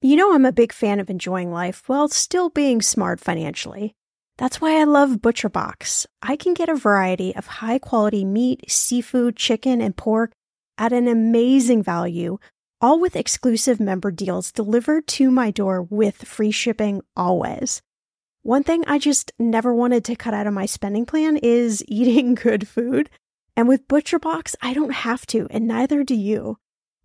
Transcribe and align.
You 0.00 0.14
know, 0.14 0.32
I'm 0.32 0.44
a 0.44 0.52
big 0.52 0.72
fan 0.72 1.00
of 1.00 1.10
enjoying 1.10 1.50
life 1.50 1.82
while 1.88 2.06
still 2.06 2.50
being 2.50 2.80
smart 2.80 3.18
financially. 3.18 3.96
That's 4.36 4.60
why 4.60 4.80
I 4.80 4.84
love 4.84 5.18
ButcherBox. 5.18 6.06
I 6.22 6.36
can 6.36 6.54
get 6.54 6.68
a 6.68 6.76
variety 6.76 7.34
of 7.34 7.48
high 7.48 7.80
quality 7.80 8.24
meat, 8.24 8.70
seafood, 8.70 9.34
chicken, 9.34 9.80
and 9.80 9.96
pork 9.96 10.30
at 10.78 10.92
an 10.92 11.08
amazing 11.08 11.82
value, 11.82 12.38
all 12.80 13.00
with 13.00 13.16
exclusive 13.16 13.80
member 13.80 14.12
deals 14.12 14.52
delivered 14.52 15.08
to 15.08 15.32
my 15.32 15.50
door 15.50 15.82
with 15.82 16.28
free 16.28 16.52
shipping 16.52 17.02
always. 17.16 17.82
One 18.42 18.62
thing 18.62 18.84
I 18.86 19.00
just 19.00 19.32
never 19.36 19.74
wanted 19.74 20.04
to 20.04 20.14
cut 20.14 20.32
out 20.32 20.46
of 20.46 20.54
my 20.54 20.66
spending 20.66 21.06
plan 21.06 21.38
is 21.38 21.82
eating 21.88 22.36
good 22.36 22.68
food. 22.68 23.10
And 23.56 23.66
with 23.66 23.88
ButcherBox, 23.88 24.54
I 24.62 24.74
don't 24.74 24.92
have 24.92 25.26
to, 25.26 25.48
and 25.50 25.66
neither 25.66 26.04
do 26.04 26.14
you. 26.14 26.58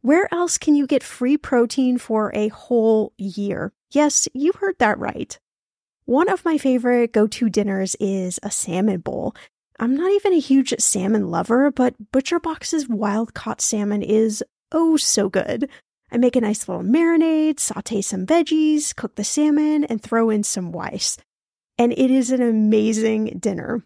Where 0.04 0.28
else 0.34 0.58
can 0.58 0.76
you 0.76 0.86
get 0.86 1.02
free 1.02 1.38
protein 1.38 1.98
for 1.98 2.30
a 2.36 2.50
whole 2.50 3.14
year? 3.18 3.72
Yes, 3.92 4.28
you 4.34 4.52
heard 4.52 4.76
that 4.80 5.00
right. 5.00 5.40
One 6.04 6.28
of 6.28 6.44
my 6.44 6.58
favorite 6.58 7.14
go 7.14 7.26
to 7.26 7.50
dinners 7.50 7.96
is 8.02 8.38
a 8.44 8.52
salmon 8.52 9.00
bowl. 9.00 9.34
I'm 9.80 9.96
not 9.96 10.12
even 10.12 10.34
a 10.34 10.42
huge 10.42 10.74
salmon 10.78 11.32
lover, 11.32 11.72
but 11.72 12.12
ButcherBox's 12.12 12.90
wild 12.90 13.34
caught 13.34 13.62
salmon 13.62 14.02
is 14.02 14.44
oh 14.74 14.98
so 14.98 15.30
good. 15.30 15.70
I 16.12 16.18
make 16.18 16.36
a 16.36 16.42
nice 16.42 16.68
little 16.68 16.84
marinade, 16.84 17.62
saute 17.62 18.02
some 18.02 18.26
veggies, 18.26 18.94
cook 18.94 19.16
the 19.16 19.24
salmon, 19.24 19.86
and 19.86 20.04
throw 20.04 20.30
in 20.30 20.44
some 20.44 20.74
rice. 20.74 21.16
And 21.78 21.94
it 21.94 22.12
is 22.12 22.30
an 22.30 22.42
amazing 22.42 23.38
dinner. 23.40 23.86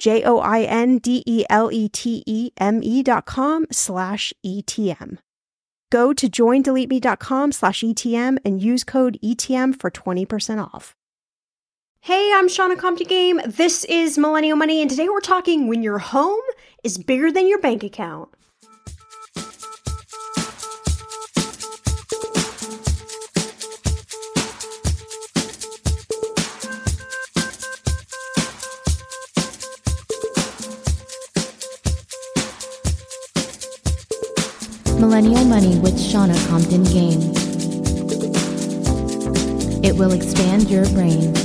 J 0.00 0.24
O 0.24 0.38
I 0.38 0.62
N 0.62 0.96
D 0.96 1.22
E 1.26 1.44
L 1.50 1.70
E 1.70 1.88
T 1.88 2.24
E 2.26 2.50
M 2.58 2.80
E 2.82 3.02
dot 3.02 3.26
com 3.26 3.66
slash 3.70 4.32
ETM. 4.44 5.18
Go 5.92 6.14
to 6.14 6.28
joindeleteme.com 6.28 7.52
slash 7.52 7.82
ETM 7.82 8.38
and 8.44 8.62
use 8.62 8.82
code 8.82 9.18
ETM 9.22 9.78
for 9.78 9.90
20% 9.90 10.64
off. 10.72 10.94
Hey, 12.00 12.32
I'm 12.32 12.48
Shannah 12.48 12.76
Compton 12.76 13.08
Game. 13.08 13.40
This 13.44 13.84
is 13.84 14.16
Millennial 14.16 14.56
Money, 14.56 14.80
and 14.80 14.88
today 14.88 15.08
we're 15.08 15.20
talking 15.20 15.66
when 15.68 15.82
your 15.82 15.98
home 15.98 16.40
is 16.82 16.96
bigger 16.96 17.30
than 17.30 17.46
your 17.46 17.58
bank 17.58 17.82
account. 17.82 18.30
Millennial 35.10 35.44
Money 35.44 35.76
with 35.80 36.00
Shannah 36.00 36.38
Compton 36.46 36.84
Game. 36.84 37.18
It 39.82 39.96
will 39.96 40.12
expand 40.12 40.70
your 40.70 40.84
brain. 40.90 41.36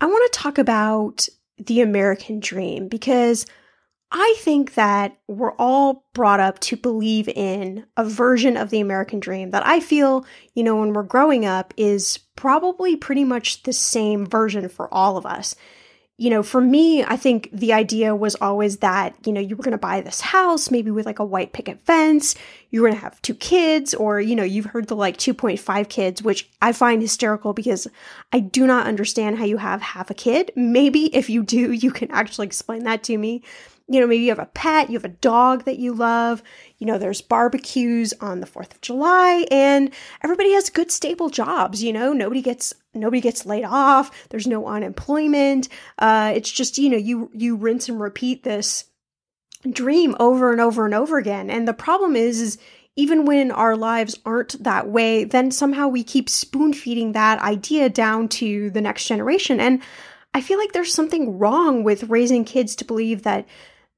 I 0.00 0.06
want 0.06 0.32
to 0.32 0.38
talk 0.38 0.56
about 0.56 1.28
the 1.58 1.82
American 1.82 2.40
dream 2.40 2.88
because 2.88 3.44
I 4.10 4.34
think 4.38 4.76
that 4.76 5.18
we're 5.28 5.52
all 5.56 6.06
brought 6.14 6.40
up 6.40 6.58
to 6.60 6.78
believe 6.78 7.28
in 7.28 7.84
a 7.98 8.04
version 8.08 8.56
of 8.56 8.70
the 8.70 8.80
American 8.80 9.20
dream 9.20 9.50
that 9.50 9.66
I 9.66 9.80
feel, 9.80 10.24
you 10.54 10.64
know, 10.64 10.76
when 10.76 10.94
we're 10.94 11.02
growing 11.02 11.44
up 11.44 11.74
is 11.76 12.18
probably 12.34 12.96
pretty 12.96 13.24
much 13.24 13.64
the 13.64 13.74
same 13.74 14.24
version 14.24 14.70
for 14.70 14.88
all 14.94 15.18
of 15.18 15.26
us 15.26 15.54
you 16.18 16.30
know, 16.30 16.42
for 16.42 16.62
me, 16.62 17.04
I 17.04 17.16
think 17.16 17.50
the 17.52 17.74
idea 17.74 18.16
was 18.16 18.36
always 18.36 18.78
that, 18.78 19.14
you 19.26 19.32
know, 19.34 19.40
you 19.40 19.54
were 19.54 19.62
going 19.62 19.72
to 19.72 19.78
buy 19.78 20.00
this 20.00 20.22
house, 20.22 20.70
maybe 20.70 20.90
with 20.90 21.04
like 21.04 21.18
a 21.18 21.24
white 21.24 21.52
picket 21.52 21.78
fence, 21.82 22.34
you 22.70 22.80
were 22.80 22.88
going 22.88 22.98
to 22.98 23.04
have 23.04 23.20
two 23.20 23.34
kids, 23.34 23.92
or, 23.92 24.18
you 24.18 24.34
know, 24.34 24.42
you've 24.42 24.64
heard 24.66 24.88
the 24.88 24.96
like 24.96 25.18
2.5 25.18 25.88
kids, 25.90 26.22
which 26.22 26.48
I 26.62 26.72
find 26.72 27.02
hysterical 27.02 27.52
because 27.52 27.86
I 28.32 28.40
do 28.40 28.66
not 28.66 28.86
understand 28.86 29.36
how 29.36 29.44
you 29.44 29.58
have 29.58 29.82
half 29.82 30.08
a 30.08 30.14
kid. 30.14 30.52
Maybe 30.56 31.14
if 31.14 31.28
you 31.28 31.42
do, 31.42 31.72
you 31.72 31.90
can 31.90 32.10
actually 32.10 32.46
explain 32.46 32.84
that 32.84 33.02
to 33.04 33.18
me 33.18 33.42
you 33.88 34.00
know, 34.00 34.06
maybe 34.06 34.24
you 34.24 34.30
have 34.30 34.38
a 34.38 34.46
pet, 34.46 34.90
you 34.90 34.98
have 34.98 35.04
a 35.04 35.08
dog 35.08 35.64
that 35.64 35.78
you 35.78 35.94
love, 35.94 36.42
you 36.78 36.86
know, 36.86 36.98
there's 36.98 37.20
barbecues 37.20 38.12
on 38.20 38.40
the 38.40 38.46
4th 38.46 38.72
of 38.72 38.80
July 38.80 39.46
and 39.50 39.90
everybody 40.22 40.52
has 40.52 40.70
good 40.70 40.90
stable 40.90 41.30
jobs, 41.30 41.82
you 41.82 41.92
know, 41.92 42.12
nobody 42.12 42.42
gets 42.42 42.74
nobody 42.94 43.20
gets 43.20 43.46
laid 43.46 43.64
off, 43.64 44.28
there's 44.30 44.46
no 44.46 44.66
unemployment. 44.66 45.68
Uh 45.98 46.32
it's 46.34 46.50
just, 46.50 46.78
you 46.78 46.90
know, 46.90 46.96
you 46.96 47.30
you 47.32 47.56
rinse 47.56 47.88
and 47.88 48.00
repeat 48.00 48.42
this 48.42 48.84
dream 49.70 50.16
over 50.18 50.50
and 50.50 50.60
over 50.60 50.84
and 50.84 50.94
over 50.94 51.18
again. 51.18 51.48
And 51.48 51.66
the 51.68 51.74
problem 51.74 52.16
is 52.16 52.40
is 52.40 52.58
even 52.96 53.26
when 53.26 53.50
our 53.50 53.76
lives 53.76 54.18
aren't 54.24 54.62
that 54.64 54.88
way, 54.88 55.24
then 55.24 55.50
somehow 55.50 55.86
we 55.86 56.02
keep 56.02 56.30
spoon 56.30 56.72
feeding 56.72 57.12
that 57.12 57.38
idea 57.40 57.90
down 57.90 58.26
to 58.26 58.70
the 58.70 58.80
next 58.80 59.04
generation. 59.04 59.60
And 59.60 59.82
I 60.32 60.40
feel 60.40 60.58
like 60.58 60.72
there's 60.72 60.94
something 60.94 61.38
wrong 61.38 61.84
with 61.84 62.04
raising 62.04 62.44
kids 62.44 62.74
to 62.76 62.84
believe 62.84 63.22
that 63.22 63.46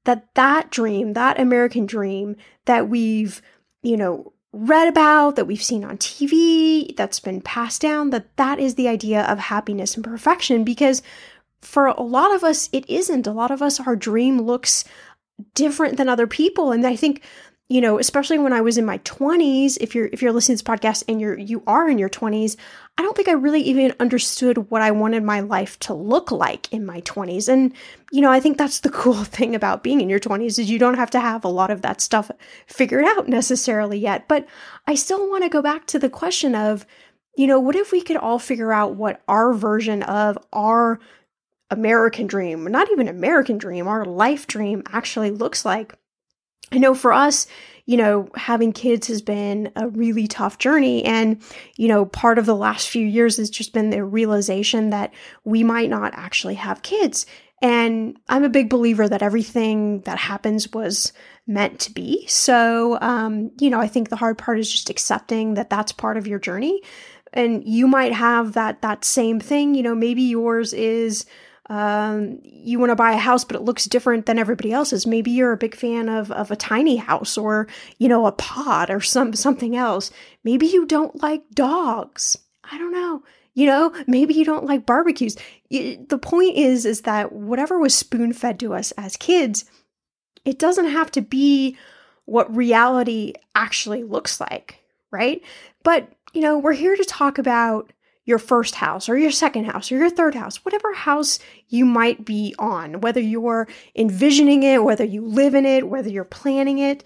that 0.09 0.33
that 0.33 0.71
dream, 0.71 1.13
that 1.13 1.39
American 1.39 1.85
dream 1.85 2.35
that 2.65 2.89
we've, 2.89 3.43
you 3.83 3.95
know, 3.95 4.33
read 4.51 4.87
about, 4.87 5.35
that 5.35 5.45
we've 5.45 5.61
seen 5.61 5.83
on 5.83 5.99
TV, 5.99 6.95
that's 6.95 7.19
been 7.19 7.41
passed 7.41 7.79
down, 7.79 8.09
that 8.09 8.35
that 8.37 8.59
is 8.59 8.73
the 8.73 8.87
idea 8.87 9.21
of 9.21 9.37
happiness 9.37 9.93
and 9.93 10.03
perfection 10.03 10.63
because 10.63 11.03
for 11.61 11.85
a 11.85 12.01
lot 12.01 12.33
of 12.33 12.43
us 12.43 12.69
it 12.71 12.89
isn't. 12.89 13.27
A 13.27 13.31
lot 13.31 13.51
of 13.51 13.61
us 13.61 13.79
our 13.79 13.95
dream 13.95 14.41
looks 14.41 14.83
different 15.53 15.97
than 15.97 16.09
other 16.09 16.25
people 16.25 16.71
and 16.71 16.87
I 16.87 16.95
think 16.95 17.21
you 17.69 17.81
know, 17.81 17.99
especially 17.99 18.39
when 18.39 18.51
I 18.51 18.61
was 18.61 18.79
in 18.79 18.85
my 18.85 18.97
20s, 18.99 19.77
if 19.79 19.93
you're 19.93 20.07
if 20.07 20.23
you're 20.23 20.31
listening 20.31 20.57
to 20.57 20.63
this 20.63 20.75
podcast 20.75 21.03
and 21.07 21.21
you're 21.21 21.37
you 21.37 21.61
are 21.67 21.87
in 21.87 21.99
your 21.99 22.09
20s, 22.09 22.55
I 22.97 23.03
don't 23.03 23.15
think 23.15 23.27
I 23.27 23.33
really 23.33 23.61
even 23.61 23.93
understood 23.99 24.71
what 24.71 24.81
I 24.81 24.89
wanted 24.89 25.21
my 25.21 25.41
life 25.41 25.77
to 25.81 25.93
look 25.93 26.31
like 26.31 26.71
in 26.73 26.83
my 26.83 27.01
20s. 27.01 27.47
And 27.47 27.71
you 28.11 28.21
know, 28.21 28.31
I 28.31 28.39
think 28.39 28.57
that's 28.57 28.79
the 28.79 28.89
cool 29.01 29.23
thing 29.23 29.53
about 29.53 29.83
being 29.83 30.01
in 30.01 30.09
your 30.09 30.19
20s 30.19 30.57
is 30.57 30.71
you 30.71 30.79
don't 30.79 30.95
have 30.95 31.11
to 31.11 31.19
have 31.19 31.45
a 31.45 31.49
lot 31.49 31.69
of 31.69 31.83
that 31.83 32.01
stuff 32.01 32.31
figured 32.65 33.05
out 33.05 33.29
necessarily 33.29 33.99
yet. 33.99 34.27
But 34.27 34.47
I 34.87 34.95
still 34.95 35.29
want 35.29 35.43
to 35.43 35.49
go 35.49 35.61
back 35.61 35.85
to 35.87 35.99
the 35.99 36.09
question 36.09 36.55
of, 36.55 36.87
you 37.37 37.45
know, 37.45 37.59
what 37.59 37.75
if 37.75 37.91
we 37.91 38.01
could 38.01 38.17
all 38.17 38.39
figure 38.39 38.73
out 38.73 38.95
what 38.95 39.21
our 39.27 39.53
version 39.53 40.01
of 40.01 40.39
our 40.51 40.99
American 41.69 42.25
dream, 42.25 42.65
not 42.65 42.89
even 42.91 43.07
American 43.07 43.59
dream, 43.59 43.87
our 43.87 44.05
life 44.05 44.47
dream 44.47 44.81
actually 44.91 45.29
looks 45.29 45.63
like? 45.65 45.93
I 46.71 46.77
know 46.77 46.93
for 46.93 47.11
us, 47.13 47.47
you 47.85 47.97
know, 47.97 48.29
having 48.35 48.71
kids 48.71 49.07
has 49.07 49.21
been 49.21 49.71
a 49.75 49.87
really 49.87 50.27
tough 50.27 50.59
journey. 50.59 51.03
And, 51.03 51.41
you 51.75 51.87
know, 51.87 52.05
part 52.05 52.37
of 52.37 52.45
the 52.45 52.55
last 52.55 52.87
few 52.89 53.05
years 53.05 53.37
has 53.37 53.49
just 53.49 53.73
been 53.73 53.89
the 53.89 54.03
realization 54.03 54.91
that 54.91 55.11
we 55.43 55.63
might 55.63 55.89
not 55.89 56.13
actually 56.13 56.53
have 56.55 56.83
kids. 56.83 57.25
And 57.61 58.17
I'm 58.29 58.43
a 58.43 58.49
big 58.49 58.69
believer 58.69 59.09
that 59.09 59.23
everything 59.23 60.01
that 60.01 60.19
happens 60.19 60.71
was 60.71 61.13
meant 61.47 61.79
to 61.79 61.91
be. 61.91 62.27
So, 62.27 62.99
um, 63.01 63.51
you 63.59 63.71
know, 63.71 63.79
I 63.79 63.87
think 63.87 64.09
the 64.09 64.15
hard 64.15 64.37
part 64.37 64.59
is 64.59 64.71
just 64.71 64.91
accepting 64.91 65.55
that 65.55 65.71
that's 65.71 65.91
part 65.91 66.15
of 66.15 66.27
your 66.27 66.39
journey. 66.39 66.81
And 67.33 67.67
you 67.67 67.87
might 67.87 68.13
have 68.13 68.53
that, 68.53 68.83
that 68.83 69.03
same 69.03 69.39
thing, 69.39 69.73
you 69.73 69.83
know, 69.83 69.95
maybe 69.95 70.21
yours 70.21 70.73
is, 70.73 71.25
um, 71.69 72.39
you 72.41 72.79
want 72.79 72.89
to 72.89 72.95
buy 72.95 73.13
a 73.13 73.17
house, 73.17 73.43
but 73.43 73.55
it 73.55 73.61
looks 73.61 73.85
different 73.85 74.25
than 74.25 74.39
everybody 74.39 74.73
else's. 74.73 75.05
Maybe 75.05 75.31
you're 75.31 75.51
a 75.51 75.57
big 75.57 75.75
fan 75.75 76.09
of, 76.09 76.31
of 76.31 76.49
a 76.49 76.55
tiny 76.55 76.97
house 76.97 77.37
or, 77.37 77.67
you 77.99 78.09
know, 78.09 78.25
a 78.25 78.31
pod 78.31 78.89
or 78.89 79.01
some, 79.01 79.33
something 79.33 79.75
else. 79.75 80.09
Maybe 80.43 80.65
you 80.65 80.85
don't 80.85 81.21
like 81.21 81.43
dogs. 81.53 82.35
I 82.71 82.77
don't 82.79 82.91
know. 82.91 83.23
You 83.53 83.67
know, 83.67 83.93
maybe 84.07 84.33
you 84.33 84.45
don't 84.45 84.65
like 84.65 84.85
barbecues. 84.85 85.35
The 85.69 86.19
point 86.21 86.55
is, 86.55 86.85
is 86.85 87.01
that 87.01 87.33
whatever 87.33 87.77
was 87.77 87.93
spoon 87.93 88.33
fed 88.33 88.59
to 88.61 88.73
us 88.73 88.91
as 88.91 89.17
kids, 89.17 89.65
it 90.45 90.59
doesn't 90.59 90.89
have 90.89 91.11
to 91.11 91.21
be 91.21 91.77
what 92.25 92.55
reality 92.55 93.33
actually 93.55 94.03
looks 94.03 94.39
like, 94.39 94.79
right? 95.11 95.41
But, 95.83 96.09
you 96.33 96.41
know, 96.41 96.57
we're 96.57 96.73
here 96.73 96.95
to 96.95 97.03
talk 97.03 97.37
about 97.37 97.91
your 98.29 98.37
first 98.37 98.75
house 98.75 99.09
or 99.09 99.17
your 99.17 99.31
second 99.31 99.65
house 99.65 99.91
or 99.91 99.97
your 99.97 100.09
third 100.09 100.35
house, 100.35 100.63
whatever 100.63 100.93
house 100.93 101.39
you 101.67 101.83
might 101.83 102.23
be 102.23 102.53
on, 102.59 103.01
whether 103.01 103.19
you're 103.19 103.67
envisioning 103.95 104.61
it, 104.61 104.83
whether 104.83 105.03
you 105.03 105.25
live 105.25 105.55
in 105.55 105.65
it, 105.65 105.89
whether 105.89 106.09
you're 106.09 106.23
planning 106.23 106.77
it. 106.77 107.03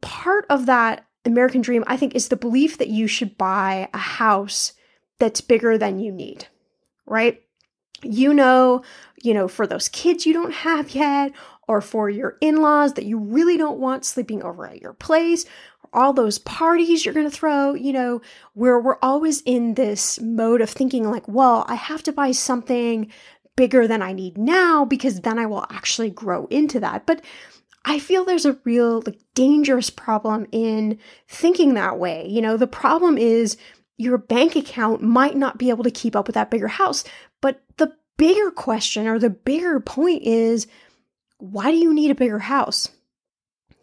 Part 0.00 0.46
of 0.48 0.64
that 0.64 1.04
American 1.26 1.60
dream, 1.60 1.84
I 1.86 1.98
think, 1.98 2.14
is 2.14 2.28
the 2.28 2.36
belief 2.36 2.78
that 2.78 2.88
you 2.88 3.06
should 3.06 3.36
buy 3.36 3.90
a 3.92 3.98
house 3.98 4.72
that's 5.18 5.42
bigger 5.42 5.76
than 5.76 6.00
you 6.00 6.10
need, 6.10 6.46
right? 7.04 7.42
You 8.02 8.32
know, 8.32 8.82
you 9.22 9.34
know, 9.34 9.48
for 9.48 9.66
those 9.66 9.90
kids 9.90 10.24
you 10.24 10.32
don't 10.32 10.54
have 10.54 10.90
yet, 10.94 11.32
or 11.68 11.80
for 11.80 12.08
your 12.08 12.38
in 12.40 12.62
laws 12.62 12.94
that 12.94 13.04
you 13.04 13.18
really 13.18 13.58
don't 13.58 13.78
want 13.78 14.06
sleeping 14.06 14.42
over 14.42 14.66
at 14.66 14.80
your 14.80 14.92
place, 14.94 15.44
all 15.96 16.12
those 16.12 16.38
parties 16.38 17.04
you're 17.04 17.14
going 17.14 17.28
to 17.28 17.36
throw, 17.36 17.74
you 17.74 17.92
know, 17.92 18.20
where 18.52 18.78
we're 18.78 18.98
always 19.02 19.40
in 19.42 19.74
this 19.74 20.20
mode 20.20 20.60
of 20.60 20.70
thinking 20.70 21.10
like, 21.10 21.26
well, 21.26 21.64
I 21.68 21.74
have 21.74 22.02
to 22.04 22.12
buy 22.12 22.32
something 22.32 23.10
bigger 23.56 23.88
than 23.88 24.02
I 24.02 24.12
need 24.12 24.36
now 24.36 24.84
because 24.84 25.22
then 25.22 25.38
I 25.38 25.46
will 25.46 25.66
actually 25.70 26.10
grow 26.10 26.46
into 26.46 26.78
that. 26.80 27.06
But 27.06 27.24
I 27.84 27.98
feel 27.98 28.24
there's 28.24 28.46
a 28.46 28.58
real 28.64 29.02
like 29.06 29.18
dangerous 29.34 29.90
problem 29.90 30.46
in 30.52 30.98
thinking 31.28 31.74
that 31.74 31.98
way. 31.98 32.26
You 32.28 32.42
know, 32.42 32.56
the 32.56 32.66
problem 32.66 33.16
is 33.16 33.56
your 33.96 34.18
bank 34.18 34.56
account 34.56 35.02
might 35.02 35.36
not 35.36 35.58
be 35.58 35.70
able 35.70 35.84
to 35.84 35.90
keep 35.90 36.14
up 36.14 36.26
with 36.26 36.34
that 36.34 36.50
bigger 36.50 36.68
house, 36.68 37.04
but 37.40 37.62
the 37.78 37.92
bigger 38.18 38.50
question 38.50 39.06
or 39.06 39.18
the 39.18 39.30
bigger 39.30 39.80
point 39.80 40.22
is 40.22 40.66
why 41.38 41.70
do 41.70 41.76
you 41.76 41.94
need 41.94 42.10
a 42.10 42.14
bigger 42.14 42.38
house? 42.38 42.88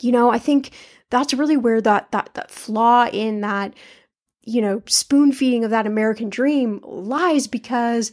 You 0.02 0.12
know, 0.12 0.30
I 0.30 0.40
think 0.40 0.72
that's 1.14 1.34
really 1.34 1.58
where 1.58 1.80
that 1.80 2.12
that 2.12 2.32
that 2.34 2.50
flaw 2.50 3.08
in 3.08 3.42
that 3.42 3.74
you 4.42 4.62
know 4.62 4.82
spoon 4.88 5.32
feeding 5.32 5.64
of 5.64 5.70
that 5.70 5.86
American 5.86 6.30
dream 6.30 6.80
lies 6.84 7.48
because 7.48 8.12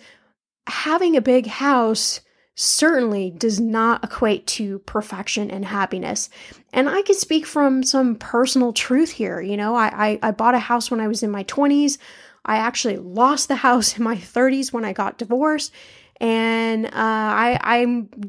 having 0.67 1.17
a 1.17 1.23
big 1.23 1.47
house 1.47 2.21
certainly 2.57 3.31
does 3.31 3.59
not 3.59 4.05
equate 4.05 4.47
to 4.47 4.81
perfection 4.81 5.51
and 5.51 5.65
happiness. 5.65 6.29
And 6.75 6.91
I 6.91 7.01
can 7.01 7.15
speak 7.15 7.47
from 7.47 7.83
some 7.83 8.17
personal 8.17 8.75
truth 8.75 9.11
here. 9.11 9.41
You 9.41 9.57
know, 9.57 9.75
I, 9.75 9.87
I, 9.87 10.19
I 10.29 10.31
bought 10.33 10.55
a 10.55 10.59
house 10.59 10.91
when 10.91 11.01
I 11.01 11.09
was 11.09 11.23
in 11.23 11.31
my 11.31 11.43
20s. 11.45 11.97
I 12.45 12.57
actually 12.57 12.99
lost 12.99 13.49
the 13.49 13.57
house 13.67 13.97
in 13.97 14.05
my 14.05 14.17
30s 14.17 14.75
when 14.75 14.85
I 14.85 14.93
got 14.93 15.17
divorced 15.17 15.73
and 16.21 16.87
uh, 16.87 16.91
I 16.95 17.59
I 17.63 17.85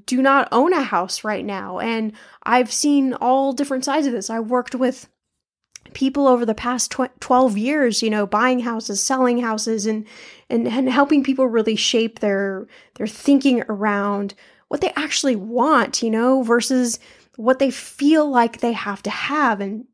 do 0.05 0.21
not 0.21 0.47
own 0.51 0.73
a 0.73 0.81
house 0.81 1.23
right 1.23 1.43
now, 1.43 1.79
and 1.79 2.13
I've 2.43 2.71
seen 2.71 3.13
all 3.13 3.51
different 3.53 3.85
sides 3.85 4.07
of 4.07 4.13
this. 4.13 4.29
I 4.29 4.39
worked 4.39 4.75
with 4.75 5.09
people 5.93 6.27
over 6.27 6.45
the 6.45 6.55
past 6.55 6.91
tw- 6.91 7.19
12 7.19 7.57
years 7.57 8.01
you 8.01 8.09
know 8.09 8.25
buying 8.25 8.61
houses 8.61 9.01
selling 9.01 9.41
houses 9.41 9.85
and, 9.85 10.05
and 10.49 10.65
and 10.67 10.89
helping 10.89 11.21
people 11.21 11.47
really 11.47 11.75
shape 11.75 12.19
their 12.19 12.65
their 12.95 13.07
thinking 13.07 13.61
around 13.67 14.33
what 14.69 14.79
they 14.79 14.93
actually 14.95 15.35
want 15.35 16.01
you 16.01 16.09
know 16.09 16.43
versus 16.43 16.99
what 17.35 17.59
they 17.59 17.71
feel 17.71 18.29
like 18.29 18.59
they 18.59 18.73
have 18.73 19.01
to 19.03 19.09
have. 19.09 19.59
And 19.59 19.85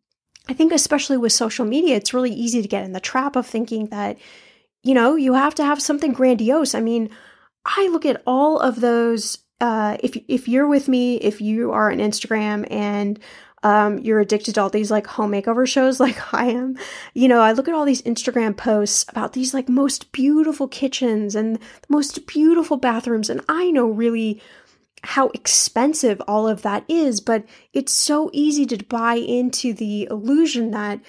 i 0.49 0.53
think 0.53 0.71
especially 0.71 1.17
with 1.17 1.31
social 1.31 1.65
media 1.65 1.95
it's 1.95 2.13
really 2.13 2.31
easy 2.31 2.61
to 2.61 2.67
get 2.67 2.83
in 2.83 2.93
the 2.93 2.99
trap 2.99 3.35
of 3.35 3.47
thinking 3.47 3.87
that 3.87 4.17
you 4.83 4.93
know 4.93 5.15
you 5.15 5.33
have 5.33 5.55
to 5.55 5.65
have 5.65 5.81
something 5.81 6.13
grandiose. 6.13 6.75
I 6.75 6.81
mean 6.81 7.09
I 7.67 7.89
look 7.89 8.05
at 8.05 8.21
all 8.25 8.59
of 8.59 8.81
those. 8.81 9.39
Uh, 9.59 9.97
if 10.01 10.17
if 10.27 10.47
you're 10.47 10.67
with 10.67 10.87
me, 10.87 11.17
if 11.17 11.41
you 11.41 11.71
are 11.71 11.91
on 11.91 11.97
Instagram 11.97 12.65
and 12.71 13.19
um, 13.63 13.97
you're 13.99 14.19
addicted 14.19 14.55
to 14.55 14.61
all 14.61 14.69
these 14.69 14.91
like 14.91 15.07
home 15.07 15.31
makeover 15.31 15.67
shows 15.67 15.99
like 16.07 16.33
I 16.33 16.45
am, 16.45 16.77
you 17.13 17.27
know, 17.27 17.41
I 17.41 17.51
look 17.51 17.67
at 17.67 17.73
all 17.73 17.85
these 17.85 18.03
Instagram 18.03 18.55
posts 18.55 19.05
about 19.09 19.33
these 19.33 19.53
like 19.53 19.67
most 19.67 20.11
beautiful 20.11 20.67
kitchens 20.67 21.35
and 21.35 21.57
the 21.57 21.61
most 21.89 22.25
beautiful 22.27 22.77
bathrooms, 22.77 23.29
and 23.29 23.41
I 23.49 23.71
know 23.71 23.87
really 23.87 24.41
how 25.03 25.27
expensive 25.29 26.21
all 26.27 26.47
of 26.47 26.63
that 26.63 26.83
is, 26.87 27.21
but 27.21 27.45
it's 27.73 27.93
so 27.93 28.29
easy 28.33 28.65
to 28.65 28.83
buy 28.85 29.15
into 29.15 29.73
the 29.73 30.07
illusion 30.09 30.71
that 30.71 30.99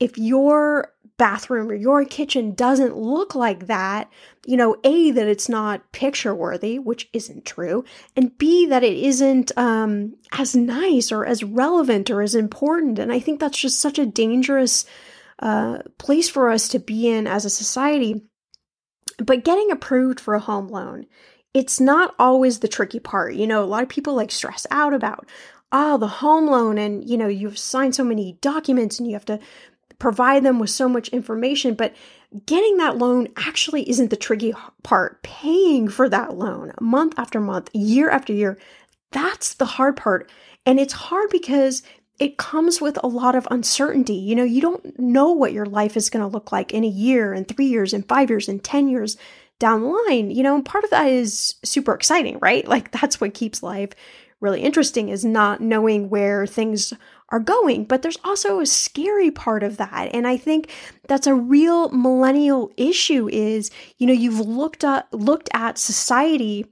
if 0.00 0.18
your 0.18 0.92
bathroom 1.18 1.70
or 1.70 1.74
your 1.74 2.04
kitchen 2.04 2.54
doesn't 2.54 2.96
look 2.96 3.34
like 3.34 3.66
that, 3.66 4.10
you 4.46 4.56
know, 4.56 4.76
A, 4.84 5.10
that 5.12 5.26
it's 5.26 5.48
not 5.48 5.90
picture 5.92 6.34
worthy, 6.34 6.78
which 6.78 7.08
isn't 7.12 7.44
true, 7.44 7.84
and 8.14 8.36
B, 8.36 8.66
that 8.66 8.84
it 8.84 8.96
isn't 8.96 9.52
um, 9.56 10.14
as 10.32 10.54
nice 10.54 11.10
or 11.10 11.24
as 11.24 11.42
relevant 11.42 12.10
or 12.10 12.22
as 12.22 12.34
important. 12.34 12.98
And 12.98 13.12
I 13.12 13.18
think 13.18 13.40
that's 13.40 13.58
just 13.58 13.80
such 13.80 13.98
a 13.98 14.06
dangerous 14.06 14.84
uh, 15.38 15.78
place 15.98 16.28
for 16.28 16.50
us 16.50 16.68
to 16.68 16.78
be 16.78 17.08
in 17.08 17.26
as 17.26 17.44
a 17.44 17.50
society. 17.50 18.22
But 19.18 19.44
getting 19.44 19.70
approved 19.70 20.20
for 20.20 20.34
a 20.34 20.40
home 20.40 20.68
loan, 20.68 21.06
it's 21.54 21.80
not 21.80 22.14
always 22.18 22.58
the 22.58 22.68
tricky 22.68 23.00
part. 23.00 23.34
You 23.34 23.46
know, 23.46 23.62
a 23.62 23.64
lot 23.64 23.82
of 23.82 23.88
people 23.88 24.14
like 24.14 24.30
stress 24.30 24.66
out 24.70 24.92
about, 24.92 25.26
oh, 25.72 25.96
the 25.96 26.06
home 26.06 26.46
loan, 26.46 26.76
and 26.76 27.08
you 27.08 27.16
know, 27.16 27.28
you've 27.28 27.58
signed 27.58 27.94
so 27.94 28.04
many 28.04 28.38
documents 28.42 28.98
and 28.98 29.08
you 29.08 29.14
have 29.14 29.24
to 29.26 29.40
provide 29.98 30.44
them 30.44 30.58
with 30.58 30.70
so 30.70 30.88
much 30.88 31.08
information, 31.08 31.74
but 31.74 31.94
getting 32.44 32.76
that 32.76 32.98
loan 32.98 33.28
actually 33.36 33.88
isn't 33.88 34.10
the 34.10 34.16
tricky 34.16 34.52
part. 34.82 35.22
Paying 35.22 35.88
for 35.88 36.08
that 36.08 36.36
loan 36.36 36.72
month 36.80 37.14
after 37.18 37.40
month, 37.40 37.70
year 37.72 38.10
after 38.10 38.32
year, 38.32 38.58
that's 39.12 39.54
the 39.54 39.64
hard 39.64 39.96
part. 39.96 40.30
And 40.64 40.78
it's 40.80 40.92
hard 40.92 41.30
because 41.30 41.82
it 42.18 42.38
comes 42.38 42.80
with 42.80 42.98
a 43.02 43.08
lot 43.08 43.34
of 43.34 43.46
uncertainty. 43.50 44.14
You 44.14 44.34
know, 44.34 44.44
you 44.44 44.60
don't 44.60 44.98
know 44.98 45.32
what 45.32 45.52
your 45.52 45.66
life 45.66 45.96
is 45.96 46.10
going 46.10 46.24
to 46.24 46.32
look 46.32 46.50
like 46.50 46.72
in 46.72 46.84
a 46.84 46.88
year, 46.88 47.32
in 47.34 47.44
three 47.44 47.66
years, 47.66 47.92
in 47.92 48.02
five 48.02 48.30
years, 48.30 48.48
in 48.48 48.58
10 48.60 48.88
years 48.88 49.16
down 49.58 49.82
the 49.82 49.88
line. 49.88 50.30
You 50.30 50.42
know, 50.42 50.54
and 50.54 50.64
part 50.64 50.84
of 50.84 50.90
that 50.90 51.06
is 51.06 51.54
super 51.64 51.94
exciting, 51.94 52.38
right? 52.40 52.66
Like 52.66 52.90
that's 52.90 53.20
what 53.20 53.34
keeps 53.34 53.62
life 53.62 53.90
really 54.40 54.60
interesting 54.60 55.08
is 55.08 55.24
not 55.24 55.60
knowing 55.60 56.08
where 56.10 56.46
things 56.46 56.92
are 57.30 57.40
going. 57.40 57.84
But 57.84 58.02
there's 58.02 58.18
also 58.24 58.60
a 58.60 58.66
scary 58.66 59.30
part 59.30 59.62
of 59.62 59.76
that. 59.78 60.10
And 60.14 60.26
I 60.26 60.36
think 60.36 60.72
that's 61.08 61.26
a 61.26 61.34
real 61.34 61.90
millennial 61.90 62.72
issue 62.76 63.28
is, 63.28 63.70
you 63.98 64.06
know, 64.06 64.12
you've 64.12 64.40
looked 64.40 64.84
at 64.84 65.12
looked 65.12 65.48
at 65.52 65.78
society 65.78 66.66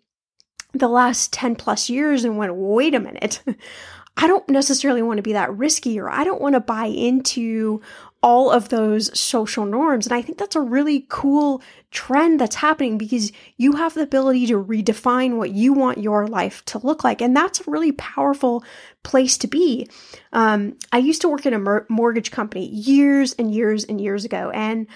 the 0.72 0.88
last 0.88 1.32
10 1.32 1.56
plus 1.56 1.88
years 1.88 2.24
and 2.24 2.36
went, 2.36 2.54
wait 2.54 2.94
a 2.94 3.00
minute. 3.00 3.42
I 4.16 4.28
don't 4.28 4.48
necessarily 4.48 5.02
want 5.02 5.18
to 5.18 5.22
be 5.22 5.32
that 5.32 5.52
risky 5.56 5.98
or 5.98 6.08
I 6.08 6.22
don't 6.22 6.40
want 6.40 6.54
to 6.54 6.60
buy 6.60 6.86
into 6.86 7.80
all 8.24 8.50
of 8.50 8.70
those 8.70 9.16
social 9.16 9.66
norms. 9.66 10.06
And 10.06 10.14
I 10.14 10.22
think 10.22 10.38
that's 10.38 10.56
a 10.56 10.60
really 10.60 11.04
cool 11.10 11.60
trend 11.90 12.40
that's 12.40 12.56
happening 12.56 12.96
because 12.96 13.30
you 13.58 13.72
have 13.72 13.92
the 13.92 14.00
ability 14.00 14.46
to 14.46 14.54
redefine 14.54 15.36
what 15.36 15.50
you 15.50 15.74
want 15.74 15.98
your 15.98 16.26
life 16.26 16.64
to 16.64 16.78
look 16.78 17.04
like. 17.04 17.20
And 17.20 17.36
that's 17.36 17.60
a 17.60 17.70
really 17.70 17.92
powerful 17.92 18.64
place 19.02 19.36
to 19.36 19.46
be. 19.46 19.86
Um, 20.32 20.78
I 20.90 20.98
used 20.98 21.20
to 21.20 21.28
work 21.28 21.44
in 21.44 21.52
a 21.52 21.58
mor- 21.58 21.84
mortgage 21.90 22.30
company 22.30 22.66
years 22.66 23.34
and 23.34 23.54
years 23.54 23.84
and 23.84 24.00
years 24.00 24.24
ago. 24.24 24.50
And 24.54 24.86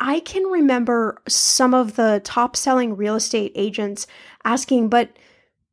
I 0.00 0.20
can 0.20 0.44
remember 0.44 1.20
some 1.28 1.74
of 1.74 1.94
the 1.96 2.22
top 2.24 2.56
selling 2.56 2.96
real 2.96 3.16
estate 3.16 3.52
agents 3.54 4.06
asking, 4.44 4.88
but 4.88 5.10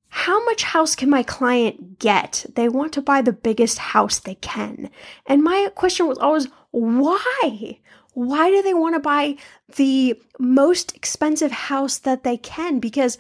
how 0.10 0.44
much 0.46 0.64
house 0.64 0.96
can 0.96 1.10
my 1.10 1.24
client 1.24 2.00
get? 2.00 2.46
They 2.56 2.70
want 2.70 2.94
to 2.94 3.02
buy 3.02 3.22
the 3.22 3.34
biggest 3.34 3.78
house 3.78 4.20
they 4.20 4.36
can. 4.36 4.90
And 5.26 5.44
my 5.44 5.70
question 5.76 6.08
was 6.08 6.18
always, 6.18 6.48
why? 6.72 7.80
Why 8.14 8.50
do 8.50 8.62
they 8.62 8.74
want 8.74 8.96
to 8.96 9.00
buy 9.00 9.36
the 9.76 10.20
most 10.40 10.96
expensive 10.96 11.52
house 11.52 11.98
that 12.00 12.24
they 12.24 12.38
can? 12.38 12.80
Because, 12.80 13.18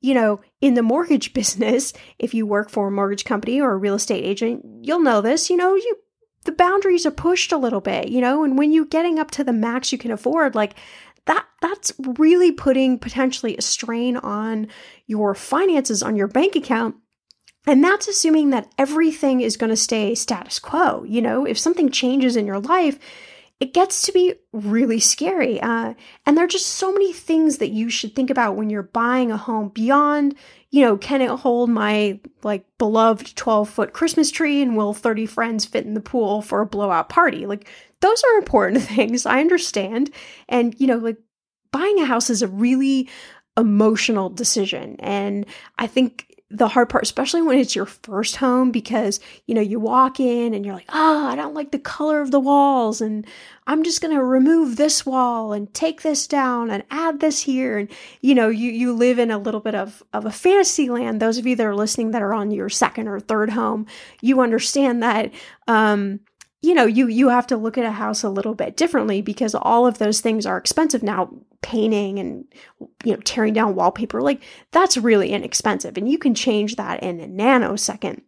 you 0.00 0.14
know, 0.14 0.40
in 0.60 0.74
the 0.74 0.82
mortgage 0.82 1.32
business, 1.34 1.92
if 2.18 2.32
you 2.32 2.46
work 2.46 2.70
for 2.70 2.88
a 2.88 2.90
mortgage 2.90 3.24
company 3.24 3.60
or 3.60 3.72
a 3.72 3.76
real 3.76 3.94
estate 3.94 4.24
agent, 4.24 4.64
you'll 4.82 5.00
know 5.00 5.20
this, 5.20 5.50
you 5.50 5.56
know, 5.56 5.74
you 5.74 5.98
the 6.44 6.52
boundaries 6.52 7.06
are 7.06 7.12
pushed 7.12 7.52
a 7.52 7.58
little 7.58 7.80
bit, 7.80 8.08
you 8.08 8.20
know, 8.20 8.42
and 8.42 8.58
when 8.58 8.72
you're 8.72 8.84
getting 8.84 9.18
up 9.18 9.30
to 9.30 9.44
the 9.44 9.52
max 9.52 9.92
you 9.92 9.98
can 9.98 10.10
afford, 10.10 10.54
like 10.56 10.74
that 11.26 11.46
that's 11.60 11.92
really 11.98 12.52
putting 12.52 12.98
potentially 12.98 13.56
a 13.56 13.62
strain 13.62 14.16
on 14.16 14.68
your 15.06 15.34
finances 15.34 16.02
on 16.02 16.16
your 16.16 16.28
bank 16.28 16.56
account. 16.56 16.96
And 17.66 17.82
that's 17.84 18.08
assuming 18.08 18.50
that 18.50 18.72
everything 18.76 19.40
is 19.40 19.56
going 19.56 19.70
to 19.70 19.76
stay 19.76 20.14
status 20.14 20.58
quo. 20.58 21.04
You 21.04 21.22
know 21.22 21.46
if 21.46 21.58
something 21.58 21.90
changes 21.90 22.36
in 22.36 22.46
your 22.46 22.60
life 22.60 22.98
it 23.62 23.72
gets 23.72 24.02
to 24.02 24.12
be 24.12 24.34
really 24.52 24.98
scary. 24.98 25.60
Uh, 25.60 25.94
and 26.26 26.36
there 26.36 26.44
are 26.44 26.48
just 26.48 26.66
so 26.66 26.90
many 26.90 27.12
things 27.12 27.58
that 27.58 27.70
you 27.70 27.88
should 27.90 28.12
think 28.12 28.28
about 28.28 28.56
when 28.56 28.70
you're 28.70 28.82
buying 28.82 29.30
a 29.30 29.36
home 29.36 29.68
beyond 29.68 30.34
you 30.72 30.80
know 30.80 30.96
can 30.96 31.20
it 31.20 31.30
hold 31.30 31.70
my 31.70 32.18
like 32.42 32.64
beloved 32.78 33.36
12 33.36 33.68
foot 33.68 33.92
christmas 33.92 34.30
tree 34.32 34.60
and 34.60 34.76
will 34.76 34.92
30 34.92 35.26
friends 35.26 35.64
fit 35.64 35.86
in 35.86 35.94
the 35.94 36.00
pool 36.00 36.42
for 36.42 36.60
a 36.60 36.66
blowout 36.66 37.08
party 37.08 37.46
like 37.46 37.68
those 38.02 38.22
are 38.24 38.38
important 38.38 38.82
things. 38.82 39.24
I 39.24 39.40
understand. 39.40 40.10
And, 40.48 40.78
you 40.78 40.86
know, 40.86 40.98
like 40.98 41.16
buying 41.70 41.98
a 42.00 42.04
house 42.04 42.28
is 42.28 42.42
a 42.42 42.48
really 42.48 43.08
emotional 43.56 44.28
decision. 44.28 44.96
And 44.98 45.46
I 45.78 45.86
think 45.86 46.31
the 46.52 46.68
hard 46.68 46.88
part, 46.88 47.02
especially 47.02 47.40
when 47.42 47.58
it's 47.58 47.74
your 47.74 47.86
first 47.86 48.36
home, 48.36 48.70
because 48.70 49.20
you 49.46 49.54
know, 49.54 49.60
you 49.60 49.80
walk 49.80 50.20
in 50.20 50.52
and 50.54 50.64
you're 50.64 50.74
like, 50.74 50.88
oh, 50.90 51.26
I 51.26 51.34
don't 51.34 51.54
like 51.54 51.72
the 51.72 51.78
color 51.78 52.20
of 52.20 52.30
the 52.30 52.40
walls, 52.40 53.00
and 53.00 53.26
I'm 53.66 53.82
just 53.82 54.00
gonna 54.00 54.22
remove 54.22 54.76
this 54.76 55.06
wall 55.06 55.52
and 55.52 55.72
take 55.72 56.02
this 56.02 56.26
down 56.26 56.70
and 56.70 56.84
add 56.90 57.20
this 57.20 57.40
here. 57.40 57.78
And 57.78 57.88
you 58.20 58.34
know, 58.34 58.48
you 58.48 58.70
you 58.70 58.92
live 58.92 59.18
in 59.18 59.30
a 59.30 59.38
little 59.38 59.60
bit 59.60 59.74
of, 59.74 60.02
of 60.12 60.26
a 60.26 60.30
fantasy 60.30 60.88
land. 60.88 61.20
Those 61.20 61.38
of 61.38 61.46
you 61.46 61.56
that 61.56 61.66
are 61.66 61.74
listening 61.74 62.10
that 62.10 62.22
are 62.22 62.34
on 62.34 62.50
your 62.50 62.68
second 62.68 63.08
or 63.08 63.18
third 63.18 63.50
home, 63.50 63.86
you 64.20 64.40
understand 64.40 65.02
that 65.02 65.32
um 65.68 66.20
you 66.60 66.74
know 66.74 66.86
you 66.86 67.08
you 67.08 67.28
have 67.28 67.46
to 67.48 67.56
look 67.56 67.76
at 67.76 67.84
a 67.84 67.92
house 67.92 68.22
a 68.22 68.28
little 68.28 68.54
bit 68.54 68.76
differently 68.76 69.20
because 69.20 69.54
all 69.54 69.86
of 69.86 69.98
those 69.98 70.20
things 70.20 70.46
are 70.46 70.56
expensive 70.56 71.02
now 71.02 71.30
painting 71.62 72.18
and 72.18 72.44
you 73.04 73.12
know 73.12 73.20
tearing 73.20 73.54
down 73.54 73.74
wallpaper 73.74 74.20
like 74.20 74.42
that's 74.72 74.96
really 74.96 75.30
inexpensive 75.30 75.96
and 75.96 76.08
you 76.08 76.18
can 76.18 76.34
change 76.34 76.76
that 76.76 77.02
in 77.02 77.20
a 77.20 77.26
nanosecond 77.26 78.20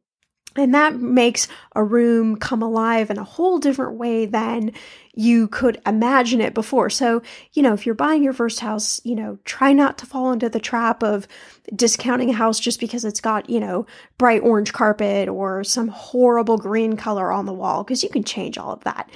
and 0.57 0.75
that 0.75 1.01
makes 1.01 1.49
a 1.75 1.83
room 1.83 2.37
come 2.37 2.63
alive 2.63 3.11
in 3.11 3.19
a 3.19 3.25
whole 3.25 3.59
different 3.59 3.99
way 3.99 4.25
than 4.27 4.73
you 5.13 5.49
could 5.49 5.81
imagine 5.85 6.41
it 6.41 6.55
before. 6.55 6.91
So, 6.91 7.23
you 7.53 7.63
know, 7.63 7.73
if 7.73 7.87
you're 7.87 7.95
buying 7.95 8.23
your 8.23 8.33
first 8.33 8.61
house, 8.61 9.01
you 9.05 9.17
know, 9.17 9.39
try 9.45 9.73
not 9.73 9.99
to 9.99 10.07
fall 10.07 10.33
into 10.33 10.49
the 10.49 10.61
trap 10.61 11.03
of 11.03 11.27
discounting 11.75 12.31
a 12.31 12.35
house 12.35 12.61
just 12.61 12.79
because 12.79 13.05
it's 13.05 13.21
got, 13.21 13.51
you 13.51 13.59
know, 13.59 13.87
bright 14.17 14.43
orange 14.43 14.73
carpet 14.73 15.29
or 15.29 15.65
some 15.65 15.89
horrible 15.89 16.59
green 16.59 16.97
color 16.97 17.33
on 17.33 17.47
the 17.47 17.53
wall, 17.53 17.83
because 17.83 18.03
you 18.03 18.09
can 18.09 18.25
change 18.25 18.57
all 18.57 18.73
of 18.73 18.85
that. 18.85 19.11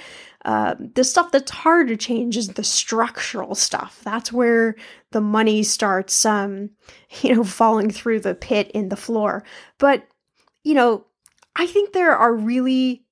Uh, 0.48 0.74
the 0.94 1.04
stuff 1.04 1.30
that's 1.30 1.50
hard 1.50 1.88
to 1.88 1.96
change 1.96 2.34
is 2.34 2.48
the 2.48 2.64
structural 2.64 3.54
stuff. 3.54 4.00
That's 4.02 4.32
where 4.32 4.76
the 5.12 5.20
money 5.20 5.62
starts, 5.62 6.24
um, 6.24 6.70
you 7.20 7.34
know, 7.34 7.44
falling 7.44 7.90
through 7.90 8.20
the 8.20 8.34
pit 8.34 8.70
in 8.70 8.88
the 8.88 8.96
floor. 8.96 9.44
But, 9.76 10.08
you 10.64 10.72
know, 10.72 11.04
I 11.54 11.66
think 11.66 11.92
there 11.92 12.16
are 12.16 12.32
really 12.32 13.04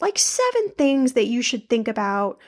like 0.00 0.18
seven 0.18 0.70
things 0.78 1.12
that 1.12 1.26
you 1.26 1.42
should 1.42 1.68
think 1.68 1.88
about 1.88 2.38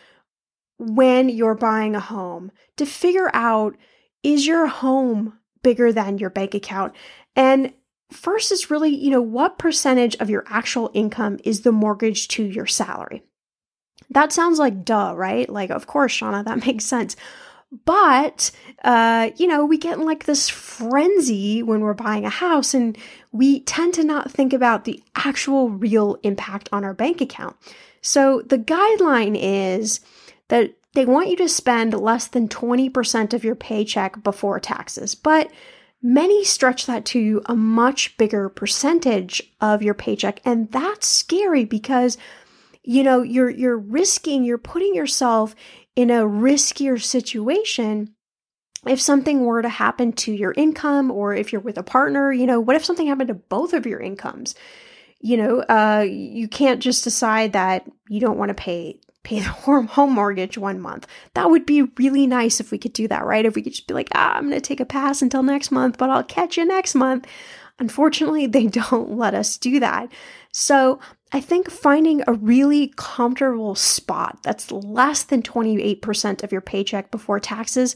when 0.78 1.28
you're 1.28 1.54
buying 1.54 1.94
a 1.94 2.00
home 2.00 2.50
to 2.78 2.86
figure 2.86 3.30
out 3.34 3.76
is 4.22 4.46
your 4.46 4.66
home 4.68 5.38
bigger 5.62 5.92
than 5.92 6.16
your 6.16 6.30
bank 6.30 6.54
account? 6.54 6.94
And 7.36 7.74
first 8.10 8.52
is 8.52 8.70
really, 8.70 8.96
you 8.96 9.10
know, 9.10 9.20
what 9.20 9.58
percentage 9.58 10.16
of 10.16 10.30
your 10.30 10.44
actual 10.46 10.90
income 10.94 11.38
is 11.44 11.60
the 11.60 11.72
mortgage 11.72 12.28
to 12.28 12.42
your 12.42 12.66
salary? 12.66 13.22
That 14.10 14.32
sounds 14.32 14.58
like 14.58 14.84
duh, 14.84 15.14
right? 15.16 15.48
Like, 15.48 15.70
of 15.70 15.86
course, 15.86 16.12
Shannah, 16.12 16.44
that 16.44 16.66
makes 16.66 16.84
sense. 16.84 17.16
But, 17.84 18.50
uh, 18.82 19.30
you 19.36 19.46
know, 19.46 19.64
we 19.64 19.78
get 19.78 19.98
in 19.98 20.04
like 20.04 20.24
this 20.24 20.48
frenzy 20.48 21.62
when 21.62 21.80
we're 21.80 21.94
buying 21.94 22.24
a 22.24 22.30
house 22.30 22.74
and 22.74 22.98
we 23.30 23.60
tend 23.60 23.94
to 23.94 24.04
not 24.04 24.30
think 24.30 24.52
about 24.52 24.84
the 24.84 25.00
actual 25.14 25.70
real 25.70 26.18
impact 26.24 26.68
on 26.72 26.84
our 26.84 26.94
bank 26.94 27.20
account. 27.20 27.56
So 28.02 28.42
the 28.42 28.58
guideline 28.58 29.38
is 29.40 30.00
that 30.48 30.72
they 30.94 31.06
want 31.06 31.28
you 31.28 31.36
to 31.36 31.48
spend 31.48 31.94
less 31.94 32.26
than 32.26 32.48
20% 32.48 33.32
of 33.32 33.44
your 33.44 33.54
paycheck 33.54 34.22
before 34.24 34.58
taxes. 34.58 35.14
But 35.14 35.50
many 36.02 36.44
stretch 36.44 36.86
that 36.86 37.04
to 37.04 37.42
a 37.46 37.54
much 37.54 38.16
bigger 38.16 38.48
percentage 38.48 39.42
of 39.60 39.82
your 39.82 39.94
paycheck. 39.94 40.40
And 40.44 40.70
that's 40.72 41.06
scary 41.06 41.64
because 41.64 42.18
you 42.82 43.02
know 43.02 43.22
you're 43.22 43.50
you're 43.50 43.78
risking 43.78 44.44
you're 44.44 44.58
putting 44.58 44.94
yourself 44.94 45.54
in 45.96 46.10
a 46.10 46.22
riskier 46.22 47.00
situation 47.00 48.14
if 48.86 49.00
something 49.00 49.44
were 49.44 49.60
to 49.60 49.68
happen 49.68 50.12
to 50.12 50.32
your 50.32 50.52
income 50.56 51.10
or 51.10 51.34
if 51.34 51.52
you're 51.52 51.60
with 51.60 51.76
a 51.76 51.82
partner 51.82 52.32
you 52.32 52.46
know 52.46 52.60
what 52.60 52.76
if 52.76 52.84
something 52.84 53.06
happened 53.06 53.28
to 53.28 53.34
both 53.34 53.72
of 53.72 53.86
your 53.86 54.00
incomes? 54.00 54.54
You 55.22 55.36
know 55.36 55.60
uh, 55.60 56.06
you 56.08 56.48
can't 56.48 56.80
just 56.80 57.04
decide 57.04 57.52
that 57.52 57.86
you 58.08 58.20
don't 58.20 58.38
want 58.38 58.48
to 58.48 58.54
pay 58.54 59.00
pay 59.22 59.40
the 59.40 59.48
home 59.50 60.12
mortgage 60.12 60.56
one 60.56 60.80
month. 60.80 61.06
That 61.34 61.50
would 61.50 61.66
be 61.66 61.82
really 61.82 62.26
nice 62.26 62.58
if 62.58 62.70
we 62.70 62.78
could 62.78 62.94
do 62.94 63.06
that 63.08 63.26
right? 63.26 63.44
If 63.44 63.54
we 63.54 63.60
could 63.60 63.74
just 63.74 63.86
be 63.86 63.92
like 63.92 64.08
ah 64.14 64.36
i'm 64.36 64.48
going 64.48 64.54
to 64.54 64.60
take 64.60 64.80
a 64.80 64.86
pass 64.86 65.20
until 65.20 65.42
next 65.42 65.70
month 65.70 65.98
but 65.98 66.08
i'll 66.08 66.24
catch 66.24 66.56
you 66.56 66.64
next 66.64 66.94
month. 66.94 67.26
Unfortunately 67.78 68.46
they 68.46 68.66
don't 68.68 69.18
let 69.18 69.34
us 69.34 69.58
do 69.58 69.78
that. 69.80 70.10
So 70.52 71.00
I 71.32 71.40
think 71.40 71.70
finding 71.70 72.22
a 72.26 72.32
really 72.32 72.92
comfortable 72.96 73.74
spot 73.74 74.40
that's 74.42 74.72
less 74.72 75.22
than 75.22 75.42
28% 75.42 76.42
of 76.42 76.50
your 76.50 76.60
paycheck 76.60 77.10
before 77.10 77.38
taxes, 77.38 77.94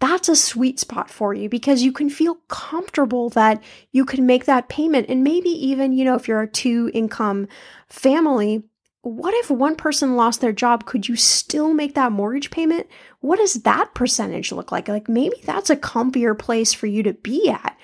that's 0.00 0.28
a 0.28 0.36
sweet 0.36 0.78
spot 0.78 1.10
for 1.10 1.34
you 1.34 1.48
because 1.48 1.82
you 1.82 1.90
can 1.90 2.08
feel 2.08 2.36
comfortable 2.46 3.30
that 3.30 3.62
you 3.90 4.04
can 4.04 4.26
make 4.26 4.44
that 4.44 4.68
payment. 4.68 5.08
And 5.08 5.24
maybe 5.24 5.48
even, 5.48 5.92
you 5.92 6.04
know, 6.04 6.14
if 6.14 6.28
you're 6.28 6.42
a 6.42 6.48
two 6.48 6.90
income 6.94 7.48
family, 7.88 8.62
what 9.02 9.34
if 9.34 9.50
one 9.50 9.74
person 9.74 10.16
lost 10.16 10.40
their 10.40 10.52
job? 10.52 10.84
Could 10.84 11.08
you 11.08 11.16
still 11.16 11.74
make 11.74 11.94
that 11.94 12.12
mortgage 12.12 12.50
payment? 12.50 12.86
What 13.20 13.38
does 13.38 13.54
that 13.62 13.94
percentage 13.94 14.52
look 14.52 14.70
like? 14.70 14.86
Like 14.86 15.08
maybe 15.08 15.36
that's 15.44 15.70
a 15.70 15.76
comfier 15.76 16.38
place 16.38 16.72
for 16.72 16.86
you 16.86 17.02
to 17.02 17.14
be 17.14 17.48
at 17.48 17.76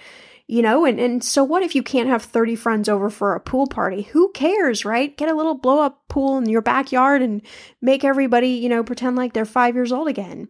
you 0.47 0.63
know 0.63 0.85
and, 0.85 1.01
and 1.01 1.25
so 1.25 1.43
what 1.43 1.63
if 1.63 1.75
you 1.75 1.83
can't 1.83 2.09
have 2.09 2.23
30 2.23 2.57
friends 2.57 2.89
over 2.89 3.11
for 3.11 3.35
a 3.35 3.41
pool 3.41 3.67
party? 3.67 4.03
Who 4.03 4.31
cares 4.33 4.85
right? 4.85 5.17
Get 5.17 5.29
a 5.29 5.35
little 5.35 5.55
blow 5.55 5.81
up 5.81 6.09
pool 6.09 6.39
in 6.39 6.49
your 6.49 6.63
backyard 6.63 7.23
and 7.23 7.43
make 7.81 8.05
everybody 8.05 8.49
you 8.49 8.69
know 8.69 8.85
pretend 8.85 9.17
like 9.17 9.33
they're 9.33 9.45
five 9.45 9.75
years 9.75 9.93
old 9.93 10.09
again. 10.09 10.49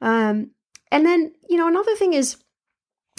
Um, 0.00 0.50
and 0.90 1.04
then 1.06 1.32
you 1.48 1.56
know 1.56 1.68
another 1.68 1.94
thing 1.96 2.12
is 2.12 2.36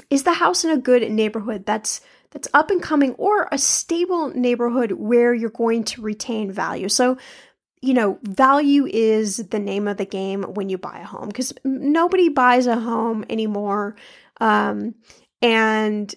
is 0.09 0.23
the 0.23 0.33
house 0.33 0.63
in 0.63 0.71
a 0.71 0.77
good 0.77 1.09
neighborhood 1.11 1.65
that's 1.65 2.01
that's 2.31 2.47
up 2.53 2.71
and 2.71 2.81
coming 2.81 3.13
or 3.13 3.47
a 3.51 3.57
stable 3.57 4.29
neighborhood 4.29 4.91
where 4.91 5.33
you're 5.33 5.49
going 5.49 5.83
to 5.85 6.01
retain 6.01 6.51
value? 6.51 6.89
So 6.89 7.17
you 7.81 7.93
know, 7.93 8.17
value 8.23 8.87
is 8.87 9.37
the 9.37 9.59
name 9.59 9.87
of 9.87 9.97
the 9.97 10.05
game 10.05 10.43
when 10.43 10.67
you 10.69 10.77
buy 10.77 10.99
a 10.99 11.05
home 11.05 11.27
because 11.27 11.53
nobody 11.63 12.29
buys 12.29 12.65
a 12.65 12.79
home 12.79 13.23
anymore 13.29 13.95
um, 14.41 14.95
and 15.41 16.13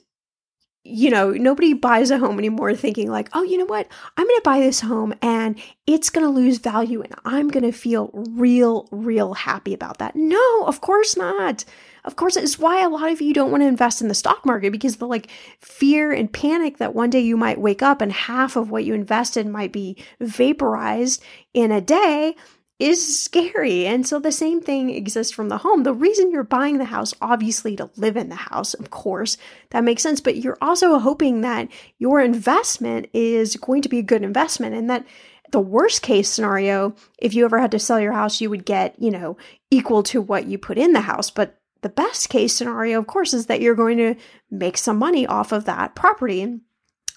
you 0.82 1.10
know, 1.10 1.30
nobody 1.30 1.74
buys 1.74 2.10
a 2.10 2.18
home 2.18 2.38
anymore 2.38 2.74
thinking, 2.74 3.10
like, 3.10 3.28
oh, 3.34 3.42
you 3.42 3.58
know 3.58 3.66
what? 3.66 3.86
I'm 4.16 4.26
going 4.26 4.38
to 4.38 4.42
buy 4.42 4.60
this 4.60 4.80
home 4.80 5.12
and 5.20 5.60
it's 5.86 6.08
going 6.08 6.26
to 6.26 6.32
lose 6.32 6.56
value 6.56 7.02
and 7.02 7.14
I'm 7.26 7.48
going 7.48 7.64
to 7.64 7.72
feel 7.72 8.10
real, 8.14 8.88
real 8.90 9.34
happy 9.34 9.74
about 9.74 9.98
that. 9.98 10.16
No, 10.16 10.64
of 10.64 10.80
course 10.80 11.18
not. 11.18 11.66
Of 12.04 12.16
course, 12.16 12.34
it's 12.36 12.58
why 12.58 12.82
a 12.82 12.88
lot 12.88 13.12
of 13.12 13.20
you 13.20 13.34
don't 13.34 13.50
want 13.50 13.62
to 13.62 13.66
invest 13.68 14.00
in 14.00 14.08
the 14.08 14.14
stock 14.14 14.46
market 14.46 14.72
because 14.72 14.96
the 14.96 15.06
like 15.06 15.28
fear 15.60 16.12
and 16.12 16.32
panic 16.32 16.78
that 16.78 16.94
one 16.94 17.10
day 17.10 17.20
you 17.20 17.36
might 17.36 17.60
wake 17.60 17.82
up 17.82 18.00
and 18.00 18.10
half 18.10 18.56
of 18.56 18.70
what 18.70 18.84
you 18.84 18.94
invested 18.94 19.46
might 19.46 19.72
be 19.72 20.02
vaporized 20.18 21.22
in 21.52 21.70
a 21.70 21.82
day 21.82 22.34
is 22.80 23.22
scary. 23.22 23.86
And 23.86 24.06
so 24.06 24.18
the 24.18 24.32
same 24.32 24.60
thing 24.60 24.90
exists 24.90 25.32
from 25.32 25.48
the 25.48 25.58
home. 25.58 25.82
The 25.82 25.92
reason 25.92 26.30
you're 26.30 26.42
buying 26.44 26.78
the 26.78 26.86
house, 26.86 27.14
obviously 27.20 27.76
to 27.76 27.90
live 27.96 28.16
in 28.16 28.30
the 28.30 28.34
house, 28.34 28.74
of 28.74 28.90
course, 28.90 29.36
that 29.70 29.84
makes 29.84 30.02
sense. 30.02 30.20
But 30.20 30.36
you're 30.36 30.58
also 30.62 30.98
hoping 30.98 31.42
that 31.42 31.68
your 31.98 32.20
investment 32.20 33.08
is 33.12 33.56
going 33.56 33.82
to 33.82 33.88
be 33.88 33.98
a 33.98 34.02
good 34.02 34.22
investment 34.22 34.74
and 34.74 34.88
that 34.88 35.06
the 35.50 35.60
worst 35.60 36.02
case 36.02 36.28
scenario, 36.28 36.94
if 37.18 37.34
you 37.34 37.44
ever 37.44 37.58
had 37.58 37.72
to 37.72 37.78
sell 37.78 38.00
your 38.00 38.12
house, 38.12 38.40
you 38.40 38.48
would 38.50 38.64
get, 38.64 38.94
you 39.00 39.10
know, 39.10 39.36
equal 39.70 40.02
to 40.04 40.20
what 40.20 40.46
you 40.46 40.58
put 40.58 40.78
in 40.78 40.92
the 40.92 41.00
house. 41.00 41.30
But 41.30 41.58
the 41.82 41.88
best 41.88 42.28
case 42.28 42.54
scenario, 42.54 42.98
of 42.98 43.06
course, 43.06 43.34
is 43.34 43.46
that 43.46 43.60
you're 43.60 43.74
going 43.74 43.98
to 43.98 44.14
make 44.50 44.76
some 44.76 44.98
money 44.98 45.26
off 45.26 45.52
of 45.52 45.64
that 45.64 45.94
property. 45.94 46.42
And 46.42 46.60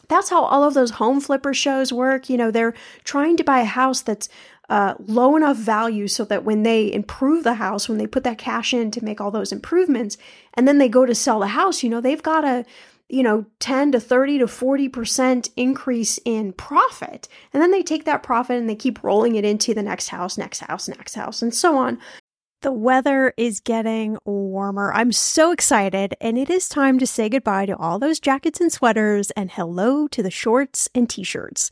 that's 0.08 0.30
how 0.30 0.44
all 0.44 0.64
of 0.64 0.74
those 0.74 0.92
home 0.92 1.22
flipper 1.22 1.54
shows 1.54 1.94
work. 1.94 2.30
You 2.30 2.38
know, 2.38 2.52
they're 2.52 2.74
trying 3.04 3.38
to 3.38 3.44
buy 3.44 3.60
a 3.60 3.66
house 3.66 4.02
that's 4.02 4.30
uh, 4.70 4.96
low 5.06 5.36
enough 5.36 5.58
value 5.58 6.08
so 6.08 6.24
that 6.26 6.44
when 6.44 6.64
they 6.64 6.92
improve 6.92 7.44
the 7.44 7.56
house, 7.56 7.90
when 7.90 7.98
they 7.98 8.08
put 8.08 8.24
that 8.24 8.38
cash 8.38 8.74
in 8.74 8.92
to 8.92 9.04
make 9.04 9.20
all 9.20 9.32
those 9.32 9.52
improvements, 9.52 10.18
and 10.54 10.68
then 10.68 10.78
they 10.78 10.90
go 10.90 11.06
to 11.06 11.16
sell 11.16 11.40
the 11.40 11.48
house, 11.48 11.84
you 11.84 11.90
know, 11.90 12.02
they've 12.02 12.24
got 12.24 12.46
a 12.46 12.66
you 13.10 13.22
know 13.22 13.46
10 13.60 13.92
to 13.92 14.00
30 14.00 14.40
to 14.40 14.46
40% 14.46 15.50
increase 15.58 16.20
in 16.24 16.54
profit 16.54 17.28
and 17.52 17.62
then 17.62 17.70
they 17.70 17.84
take 17.84 18.06
that 18.06 18.24
profit 18.24 18.58
and 18.58 18.70
they 18.70 18.76
keep 18.76 19.04
rolling 19.04 19.36
it 19.36 19.44
into 19.44 19.74
the 19.74 19.84
next 19.84 20.08
house 20.08 20.38
next 20.38 20.60
house 20.62 20.88
next 20.88 21.14
house 21.14 21.42
and 21.42 21.54
so 21.54 21.78
on 21.78 22.00
the 22.64 22.72
weather 22.72 23.34
is 23.36 23.60
getting 23.60 24.18
warmer. 24.24 24.94
I'm 24.94 25.12
so 25.12 25.52
excited, 25.52 26.16
and 26.22 26.38
it 26.38 26.50
is 26.50 26.70
time 26.70 26.98
to 27.00 27.06
say 27.06 27.28
goodbye 27.28 27.66
to 27.66 27.76
all 27.76 28.00
those 28.00 28.22
jackets 28.22 28.62
and 28.62 28.72
sweaters 28.72 29.32
and 29.32 29.52
hello 29.52 30.08
to 30.08 30.24
the 30.24 30.32
shorts 30.32 30.88
and 30.96 31.10
t 31.10 31.24
shirts. 31.24 31.72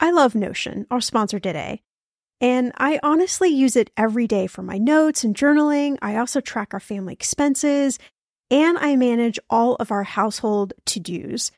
I 0.00 0.10
love 0.10 0.34
Notion, 0.34 0.86
our 0.90 1.00
sponsor 1.00 1.40
today. 1.40 1.82
And 2.40 2.72
I 2.76 3.00
honestly 3.02 3.48
use 3.48 3.74
it 3.74 3.90
every 3.96 4.28
day 4.28 4.46
for 4.46 4.62
my 4.62 4.78
notes 4.78 5.24
and 5.24 5.34
journaling. 5.34 5.98
I 6.00 6.16
also 6.16 6.40
track 6.40 6.72
our 6.72 6.80
family 6.80 7.12
expenses 7.12 7.98
and 8.50 8.78
I 8.78 8.96
manage 8.96 9.38
all 9.50 9.74
of 9.76 9.90
our 9.90 10.04
household 10.04 10.72
to 10.86 11.00
dos. 11.00 11.50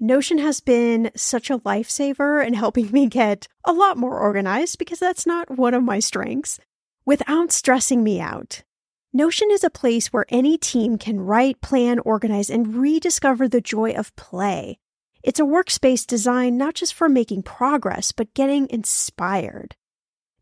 Notion 0.00 0.38
has 0.38 0.60
been 0.60 1.12
such 1.14 1.50
a 1.50 1.60
lifesaver 1.60 2.44
in 2.44 2.54
helping 2.54 2.90
me 2.92 3.06
get 3.06 3.46
a 3.64 3.72
lot 3.72 3.96
more 3.96 4.18
organized 4.18 4.78
because 4.78 4.98
that's 4.98 5.24
not 5.26 5.56
one 5.56 5.74
of 5.74 5.84
my 5.84 6.00
strengths 6.00 6.58
without 7.06 7.52
stressing 7.52 8.02
me 8.02 8.20
out. 8.20 8.62
Notion 9.12 9.48
is 9.52 9.62
a 9.62 9.70
place 9.70 10.12
where 10.12 10.26
any 10.28 10.58
team 10.58 10.98
can 10.98 11.20
write, 11.20 11.60
plan, 11.60 12.00
organize, 12.00 12.50
and 12.50 12.74
rediscover 12.74 13.46
the 13.46 13.60
joy 13.60 13.92
of 13.92 14.14
play. 14.16 14.78
It's 15.24 15.40
a 15.40 15.44
workspace 15.44 16.06
designed 16.06 16.58
not 16.58 16.74
just 16.74 16.92
for 16.92 17.08
making 17.08 17.44
progress, 17.44 18.12
but 18.12 18.34
getting 18.34 18.68
inspired. 18.68 19.74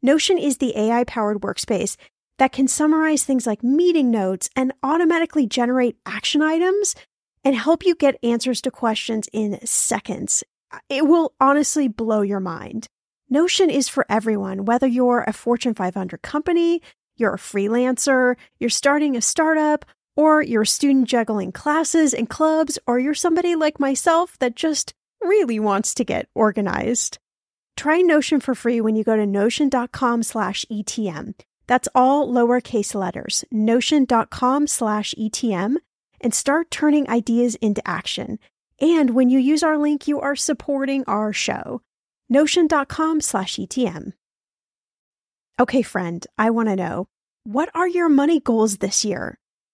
Notion 0.03 0.39
is 0.39 0.57
the 0.57 0.77
AI 0.77 1.05
powered 1.05 1.41
workspace 1.41 1.97
that 2.39 2.51
can 2.51 2.67
summarize 2.67 3.23
things 3.23 3.47
like 3.47 3.63
meeting 3.63 4.11
notes 4.11 4.51
and 4.57 4.73
automatically 4.83 5.47
generate 5.47 5.97
action 6.05 6.43
items 6.43 6.97
and 7.45 7.55
help 7.55 7.87
you 7.87 7.95
get 7.95 8.19
answers 8.25 8.61
to 8.63 8.73
questions 8.73 9.29
in 9.33 9.65
seconds. 9.65 10.43
It 10.89 11.07
will 11.07 11.33
honestly 11.41 11.87
blow 11.87 12.23
your 12.23 12.41
mind. 12.41 12.89
Notion 13.31 13.71
is 13.71 13.89
for 13.89 14.05
everyone, 14.09 14.65
whether 14.65 14.89
you're 14.89 15.23
a 15.29 15.33
Fortune 15.33 15.75
500 15.75 16.23
company, 16.23 16.83
you're 17.17 17.35
a 17.35 17.39
freelancer, 17.39 18.35
you're 18.59 18.69
starting 18.69 19.17
a 19.17 19.21
startup, 19.21 19.85
or 20.17 20.43
you're 20.43 20.63
a 20.63 20.67
student 20.67 21.09
juggling 21.09 21.53
classes 21.53 22.13
and 22.13 22.29
clubs, 22.29 22.79
or 22.87 22.99
you're 22.99 23.15
somebody 23.15 23.55
like 23.55 23.81
myself 23.81 24.39
that 24.39 24.57
just 24.57 24.95
really 25.21 25.59
wants 25.59 25.95
to 25.95 26.05
get 26.05 26.29
organized. 26.35 27.19
Try 27.77 28.01
Notion 28.01 28.41
for 28.41 28.55
free 28.55 28.81
when 28.81 28.97
you 28.97 29.05
go 29.05 29.17
to 29.17 29.27
notion.com 29.27 30.23
slash 30.23 30.65
ETM. 30.71 31.35
That's 31.67 31.89
all 31.95 32.29
lowercase 32.29 32.95
letters, 32.95 33.45
notion.com 33.51 34.67
slash 34.67 35.15
ETM 35.19 35.77
and 36.23 36.35
start 36.35 36.71
turning 36.71 37.09
ideas 37.09 37.57
into 37.57 37.87
action. 37.87 38.39
And 38.81 39.11
when 39.11 39.31
you 39.31 39.39
use 39.39 39.63
our 39.63 39.79
link, 39.79 40.09
you 40.09 40.21
are 40.21 40.37
supporting 40.37 41.05
our 41.07 41.33
show. 41.33 41.83
Notion.com 42.29 43.21
slash 43.21 43.57
ETM. 43.57 44.13
Okay, 45.61 45.83
friend, 45.83 46.27
I 46.39 46.51
want 46.51 46.69
to 46.69 46.77
know 46.77 47.07
what 47.45 47.71
are 47.75 47.89
your 47.89 48.09
money 48.09 48.41
goals 48.41 48.79
this 48.79 49.05
year? 49.05 49.39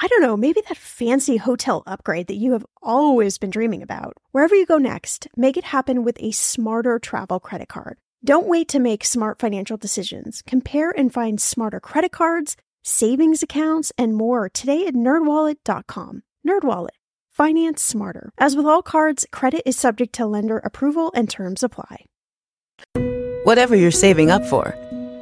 I 0.00 0.06
don't 0.06 0.22
know, 0.22 0.36
maybe 0.36 0.62
that 0.68 0.76
fancy 0.76 1.38
hotel 1.38 1.82
upgrade 1.84 2.28
that 2.28 2.36
you 2.36 2.52
have 2.52 2.64
always 2.80 3.36
been 3.36 3.50
dreaming 3.50 3.82
about. 3.82 4.14
Wherever 4.30 4.54
you 4.54 4.64
go 4.64 4.78
next, 4.78 5.26
make 5.36 5.56
it 5.56 5.64
happen 5.64 6.04
with 6.04 6.16
a 6.20 6.30
smarter 6.30 7.00
travel 7.00 7.40
credit 7.40 7.68
card. 7.68 7.98
Don't 8.24 8.46
wait 8.46 8.68
to 8.68 8.78
make 8.78 9.04
smart 9.04 9.40
financial 9.40 9.76
decisions. 9.76 10.42
Compare 10.46 10.92
and 10.96 11.12
find 11.12 11.40
smarter 11.40 11.80
credit 11.80 12.12
cards, 12.12 12.56
savings 12.84 13.42
accounts, 13.42 13.90
and 13.98 14.14
more 14.14 14.48
today 14.48 14.86
at 14.86 14.94
nerdwallet.com. 14.94 16.22
Nerdwallet. 16.46 16.88
Finance 17.30 17.82
smarter. 17.82 18.30
As 18.38 18.54
with 18.54 18.66
all 18.66 18.82
cards, 18.82 19.26
credit 19.32 19.62
is 19.66 19.76
subject 19.76 20.12
to 20.14 20.26
lender 20.26 20.58
approval 20.58 21.10
and 21.14 21.28
terms 21.28 21.64
apply. 21.64 22.04
Whatever 23.44 23.74
you're 23.74 23.90
saving 23.90 24.30
up 24.30 24.44
for, 24.44 24.76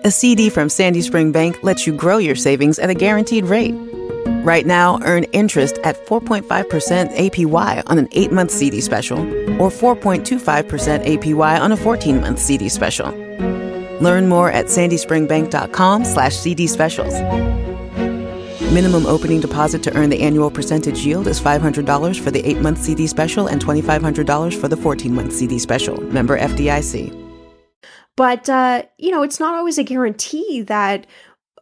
a 0.04 0.10
CD 0.10 0.50
from 0.50 0.68
Sandy 0.68 1.00
Spring 1.00 1.32
Bank 1.32 1.62
lets 1.62 1.86
you 1.86 1.94
grow 1.94 2.18
your 2.18 2.36
savings 2.36 2.78
at 2.78 2.90
a 2.90 2.94
guaranteed 2.94 3.46
rate 3.46 3.74
Right 4.46 4.64
now, 4.64 5.00
earn 5.02 5.24
interest 5.32 5.78
at 5.82 6.06
4.5% 6.06 6.46
APY 6.46 7.82
on 7.84 7.98
an 7.98 8.08
8 8.12 8.30
month 8.30 8.52
CD 8.52 8.80
special 8.80 9.18
or 9.60 9.70
4.25% 9.70 11.04
APY 11.04 11.60
on 11.60 11.72
a 11.72 11.76
14 11.76 12.20
month 12.20 12.38
CD 12.38 12.68
special. 12.68 13.08
Learn 14.00 14.28
more 14.28 14.48
at 14.48 14.66
sandyspringbank.com 14.66 16.04
slash 16.04 16.36
CD 16.36 16.68
specials. 16.68 17.12
Minimum 18.72 19.06
opening 19.06 19.40
deposit 19.40 19.82
to 19.82 19.96
earn 19.96 20.10
the 20.10 20.22
annual 20.22 20.52
percentage 20.52 21.04
yield 21.04 21.26
is 21.26 21.40
$500 21.40 22.20
for 22.20 22.30
the 22.30 22.48
8 22.48 22.58
month 22.58 22.78
CD 22.78 23.08
special 23.08 23.48
and 23.48 23.60
$2,500 23.60 24.60
for 24.60 24.68
the 24.68 24.76
14 24.76 25.12
month 25.12 25.32
CD 25.32 25.58
special. 25.58 26.00
Member 26.00 26.38
FDIC. 26.38 27.10
But, 28.14 28.48
uh, 28.48 28.84
you 28.96 29.10
know, 29.10 29.24
it's 29.24 29.40
not 29.40 29.56
always 29.56 29.76
a 29.76 29.82
guarantee 29.82 30.62
that 30.62 31.08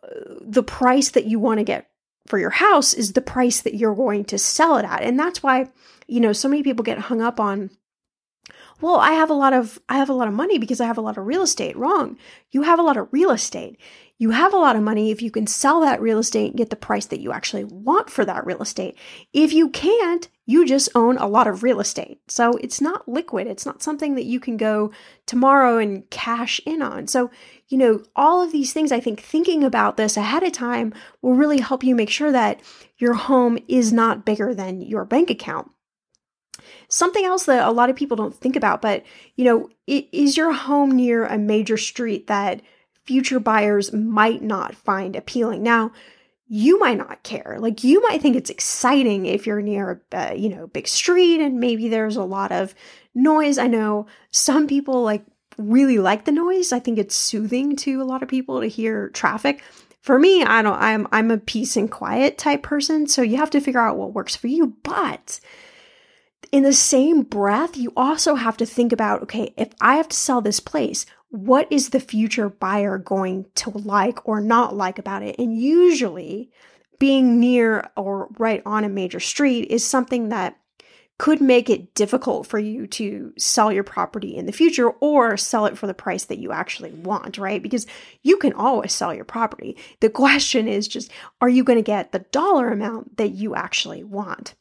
uh, 0.03 0.09
the 0.43 0.63
price 0.63 1.09
that 1.13 1.25
you 1.25 1.39
want 1.39 1.61
to 1.61 1.65
get 1.65 1.89
for 2.27 2.39
your 2.39 2.51
house 2.51 2.95
is 2.95 3.13
the 3.13 3.21
price 3.21 3.61
that 3.61 3.75
you're 3.75 3.95
going 3.95 4.25
to 4.27 4.39
sell 4.39 4.77
it 4.77 4.85
at. 4.85 5.03
And 5.03 5.19
that's 5.19 5.43
why, 5.43 5.69
you 6.07 6.21
know, 6.21 6.33
so 6.33 6.49
many 6.49 6.63
people 6.63 6.85
get 6.85 6.99
hung 6.99 7.21
up 7.21 7.39
on 7.39 7.71
well, 8.81 8.97
I 8.97 9.13
have 9.13 9.31
a 9.31 9.35
lot 9.35 9.53
of 9.53 9.79
I 9.89 9.97
have 9.97 10.11
a 10.11 10.15
lot 10.15 10.29
of 10.29 10.35
money 10.35 10.59
because 10.59 10.81
I 10.81 10.87
have 10.87 10.99
a 10.99 11.03
lot 11.03 11.17
of 11.17 11.27
real 11.27 11.43
estate. 11.43 11.77
Wrong. 11.77 12.19
You 12.51 12.63
have 12.63 12.79
a 12.79 12.83
lot 12.83 12.97
of 12.97 13.09
real 13.13 13.31
estate. 13.31 13.79
You 14.19 14.31
have 14.31 14.53
a 14.53 14.59
lot 14.59 14.77
of 14.77 14.83
money 14.83 15.11
if 15.11 15.23
you 15.23 15.31
can 15.31 15.47
sell 15.47 15.81
that 15.81 16.01
real 16.01 16.19
estate 16.19 16.49
and 16.49 16.59
get 16.59 16.71
the 16.71 16.77
price 16.77 17.07
that 17.07 17.21
you 17.21 17.33
actually 17.33 17.65
want 17.65 18.11
for 18.11 18.25
that 18.25 18.47
real 18.47 18.63
estate. 18.63 18.97
If 19.33 19.53
you 19.53 19.71
can't, 19.71 20.29
you 20.47 20.67
just 20.67 20.89
own 20.95 21.19
a 21.19 21.27
lot 21.27 21.47
of 21.47 21.63
real 21.63 21.81
estate. 21.81 22.21
So 22.29 22.53
it's 22.59 22.81
not 22.81 23.09
liquid. 23.09 23.47
It's 23.47 23.67
not 23.67 23.83
something 23.83 24.15
that 24.15 24.25
you 24.27 24.39
can 24.39 24.57
go 24.57 24.93
tomorrow 25.27 25.79
and 25.79 26.09
cash 26.11 26.61
in 26.67 26.83
on. 26.83 27.07
So, 27.07 27.31
you 27.69 27.79
know, 27.79 28.03
all 28.15 28.43
of 28.43 28.53
these 28.53 28.73
things, 28.73 28.93
I 28.93 29.01
think 29.01 29.21
thinking 29.21 29.65
about 29.65 29.97
this 29.97 30.17
ahead 30.17 30.43
of 30.43 30.53
time 30.53 30.93
will 31.23 31.35
really 31.35 31.61
help 31.61 31.83
you 31.83 31.95
make 31.95 32.11
sure 32.11 32.31
that 32.31 32.61
your 32.99 33.15
home 33.15 33.59
is 33.69 33.93
not 33.93 34.25
bigger 34.25 34.55
than 34.55 34.83
your 34.83 35.05
bank 35.05 35.31
account. 35.31 35.71
Something 36.89 37.25
else 37.25 37.47
that 37.47 37.67
a 37.67 37.73
lot 37.73 37.91
of 37.91 37.97
people 37.97 38.17
don't 38.17 38.35
think 38.35 38.55
about, 38.57 38.83
but 38.83 39.03
you 39.37 39.45
know, 39.45 39.71
is 39.87 40.37
your 40.37 40.53
home 40.53 40.91
near 40.91 41.25
a 41.25 41.39
major 41.39 41.77
street 41.77 42.27
that 42.27 42.63
future 43.05 43.41
buyers 43.41 43.93
might 43.93 44.43
not 44.43 44.75
find 44.75 45.17
appealing? 45.17 45.63
Now, 45.63 45.93
you 46.47 46.79
might 46.79 46.99
not 46.99 47.23
care. 47.23 47.57
Like 47.59 47.83
you 47.83 48.03
might 48.03 48.21
think 48.21 48.37
it's 48.37 48.51
exciting 48.51 49.27
if 49.27 49.47
you're 49.47 49.63
near 49.63 50.03
a 50.13 50.37
you 50.37 50.51
know 50.51 50.67
big 50.69 50.87
street 50.87 51.41
and 51.41 51.59
maybe 51.59 51.89
there's 51.89 52.17
a 52.17 52.23
lot 52.23 52.53
of 52.53 52.75
noise. 53.15 53.59
I 53.59 53.67
know 53.67 54.07
some 54.31 54.67
people 54.67 55.03
like 55.03 55.25
really 55.59 55.99
like 55.99 56.25
the 56.25 56.33
noise. 56.33 56.73
I 56.73 56.79
think 56.79 56.99
it's 56.99 57.15
soothing 57.15 57.77
to 57.77 58.03
a 58.03 58.05
lot 58.05 58.23
of 58.23 58.29
people 58.29 58.61
to 58.61 58.67
hear 58.67 59.09
traffic. 59.11 59.63
For 60.01 60.19
me, 60.19 60.43
I 60.43 60.63
don't 60.63 60.79
I'm 60.79 61.09
I'm 61.13 61.31
a 61.31 61.39
peace 61.39 61.77
and 61.77 61.91
quiet 61.91 62.37
type 62.37 62.63
person, 62.63 63.07
so 63.07 63.23
you 63.23 63.37
have 63.39 63.51
to 63.51 63.61
figure 63.61 63.81
out 63.81 63.97
what 63.97 64.13
works 64.13 64.37
for 64.37 64.49
you. 64.49 64.77
But 64.83 65.41
in 66.53 66.63
the 66.63 66.73
same 66.73 67.23
breath, 67.23 67.77
you 67.77 67.93
also 67.97 68.35
have 68.35 68.57
to 68.59 68.67
think 68.67 68.93
about 68.93 69.23
okay, 69.23 69.55
if 69.57 69.71
I 69.81 69.97
have 69.97 70.09
to 70.09 70.17
sell 70.17 70.41
this 70.41 70.61
place, 70.61 71.07
what 71.31 71.67
is 71.71 71.89
the 71.89 72.01
future 72.01 72.49
buyer 72.49 72.99
going 72.99 73.47
to 73.57 73.71
like 73.71 74.29
or 74.29 74.41
not 74.41 74.77
like 74.77 74.99
about 74.99 75.23
it? 75.23 75.37
And 75.39 75.59
usually, 75.59 76.51
being 76.99 77.41
near 77.41 77.91
or 77.97 78.29
right 78.39 78.63
on 78.65 78.85
a 78.85 78.89
major 78.89 79.21
street 79.21 79.71
is 79.71 79.85
something 79.85 80.29
that 80.29 80.57
could 81.19 81.41
make 81.41 81.71
it 81.71 81.95
difficult 81.95 82.47
for 82.47 82.59
you 82.59 82.87
to 82.89 83.33
sell 83.39 83.73
your 83.73 83.85
property 83.85 84.37
in 84.37 84.47
the 84.47 84.53
future 84.53 84.91
or 84.91 85.37
sell 85.37 85.67
it 85.67 85.79
for 85.79 85.87
the 85.87 85.95
price 85.95 86.25
that 86.25 86.39
you 86.39 86.51
actually 86.51 86.91
want, 86.93 87.39
right? 87.39 87.63
Because 87.63 87.87
you 88.23 88.37
can 88.37 88.53
always 88.53 88.93
sell 88.93 89.15
your 89.15 89.25
property. 89.25 89.77
The 90.01 90.11
question 90.25 90.67
is 90.67 90.89
just, 90.89 91.11
are 91.41 91.49
you 91.49 91.63
going 91.63 91.79
to 91.79 91.83
get 91.83 92.13
the 92.13 92.21
dollar 92.31 92.69
amount 92.69 93.17
that 93.17 93.31
you 93.31 93.55
actually 93.55 94.03
want? 94.03 94.55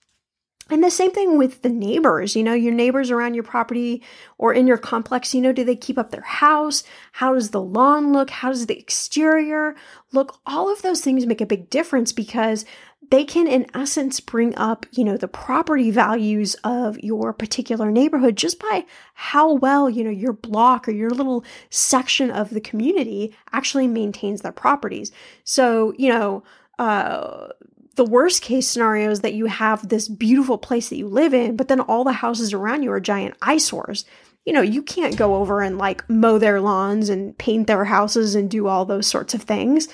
And 0.69 0.81
the 0.81 0.89
same 0.89 1.11
thing 1.11 1.37
with 1.37 1.61
the 1.61 1.69
neighbors, 1.69 2.37
you 2.37 2.43
know, 2.43 2.53
your 2.53 2.73
neighbors 2.73 3.11
around 3.11 3.33
your 3.33 3.43
property 3.43 4.01
or 4.37 4.53
in 4.53 4.65
your 4.65 4.77
complex, 4.77 5.35
you 5.35 5.41
know, 5.41 5.51
do 5.51 5.65
they 5.65 5.75
keep 5.75 5.97
up 5.97 6.11
their 6.11 6.21
house? 6.21 6.83
How 7.11 7.33
does 7.33 7.49
the 7.49 7.61
lawn 7.61 8.13
look? 8.13 8.29
How 8.29 8.49
does 8.49 8.67
the 8.67 8.79
exterior 8.79 9.75
look? 10.13 10.39
All 10.45 10.71
of 10.71 10.81
those 10.81 11.01
things 11.01 11.25
make 11.25 11.41
a 11.41 11.45
big 11.45 11.69
difference 11.69 12.13
because 12.13 12.63
they 13.09 13.23
can, 13.23 13.47
in 13.47 13.65
essence, 13.73 14.19
bring 14.19 14.55
up, 14.55 14.85
you 14.91 15.03
know, 15.03 15.17
the 15.17 15.27
property 15.27 15.91
values 15.91 16.55
of 16.63 16.99
your 16.99 17.33
particular 17.33 17.91
neighborhood 17.91 18.35
just 18.35 18.59
by 18.59 18.85
how 19.13 19.53
well, 19.53 19.89
you 19.89 20.03
know, 20.03 20.09
your 20.09 20.33
block 20.33 20.87
or 20.87 20.91
your 20.91 21.09
little 21.09 21.43
section 21.69 22.31
of 22.31 22.49
the 22.49 22.61
community 22.61 23.35
actually 23.51 23.87
maintains 23.87 24.41
their 24.41 24.51
properties. 24.51 25.11
So, 25.43 25.93
you 25.97 26.09
know, 26.09 26.43
uh, 26.79 27.49
the 27.95 28.05
worst 28.05 28.41
case 28.41 28.67
scenario 28.67 29.11
is 29.11 29.21
that 29.21 29.33
you 29.33 29.45
have 29.45 29.87
this 29.87 30.07
beautiful 30.07 30.57
place 30.57 30.89
that 30.89 30.97
you 30.97 31.07
live 31.07 31.33
in, 31.33 31.55
but 31.55 31.67
then 31.67 31.79
all 31.79 32.03
the 32.03 32.11
houses 32.11 32.53
around 32.53 32.83
you 32.83 32.91
are 32.91 32.99
giant 32.99 33.35
eyesores. 33.41 34.05
You 34.45 34.53
know, 34.53 34.61
you 34.61 34.81
can't 34.81 35.15
go 35.15 35.35
over 35.35 35.61
and 35.61 35.77
like 35.77 36.09
mow 36.09 36.37
their 36.37 36.59
lawns 36.59 37.09
and 37.09 37.37
paint 37.37 37.67
their 37.67 37.85
houses 37.85 38.35
and 38.35 38.49
do 38.49 38.67
all 38.67 38.85
those 38.85 39.07
sorts 39.07 39.33
of 39.33 39.43
things. 39.43 39.87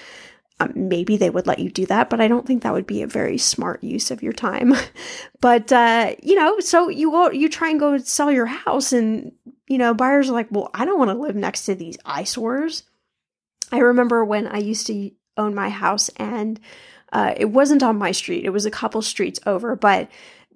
Um, 0.61 0.73
maybe 0.75 1.15
they 1.15 1.29
would 1.29 1.47
let 1.47 1.59
you 1.59 1.69
do 1.69 1.85
that, 1.85 2.09
but 2.09 2.19
I 2.19 2.27
don't 2.27 2.45
think 2.45 2.63
that 2.63 2.73
would 2.73 2.87
be 2.87 3.01
a 3.01 3.07
very 3.07 3.37
smart 3.37 3.83
use 3.83 4.11
of 4.11 4.21
your 4.21 4.33
time. 4.33 4.73
but 5.41 5.71
uh, 5.71 6.15
you 6.21 6.35
know, 6.35 6.59
so 6.59 6.89
you 6.89 7.11
go, 7.11 7.31
you 7.31 7.47
try 7.49 7.69
and 7.69 7.79
go 7.79 7.97
sell 7.97 8.31
your 8.31 8.45
house, 8.45 8.91
and 8.91 9.31
you 9.67 9.77
know, 9.77 9.93
buyers 9.93 10.29
are 10.29 10.33
like, 10.33 10.47
"Well, 10.51 10.69
I 10.73 10.85
don't 10.85 10.99
want 10.99 11.11
to 11.11 11.17
live 11.17 11.35
next 11.35 11.65
to 11.65 11.75
these 11.75 11.97
eyesores." 12.05 12.83
I 13.71 13.79
remember 13.79 14.25
when 14.25 14.47
I 14.47 14.57
used 14.57 14.87
to 14.87 15.11
own 15.37 15.55
my 15.55 15.69
house, 15.69 16.09
and 16.17 16.59
Uh, 17.11 17.33
it 17.37 17.49
wasn't 17.49 17.81
on 17.81 17.97
my 17.97 18.11
street, 18.11 18.45
it 18.45 18.51
was 18.51 18.67
a 18.67 18.71
couple 18.71 19.01
streets 19.01 19.39
over, 19.47 19.75
but 19.75 20.07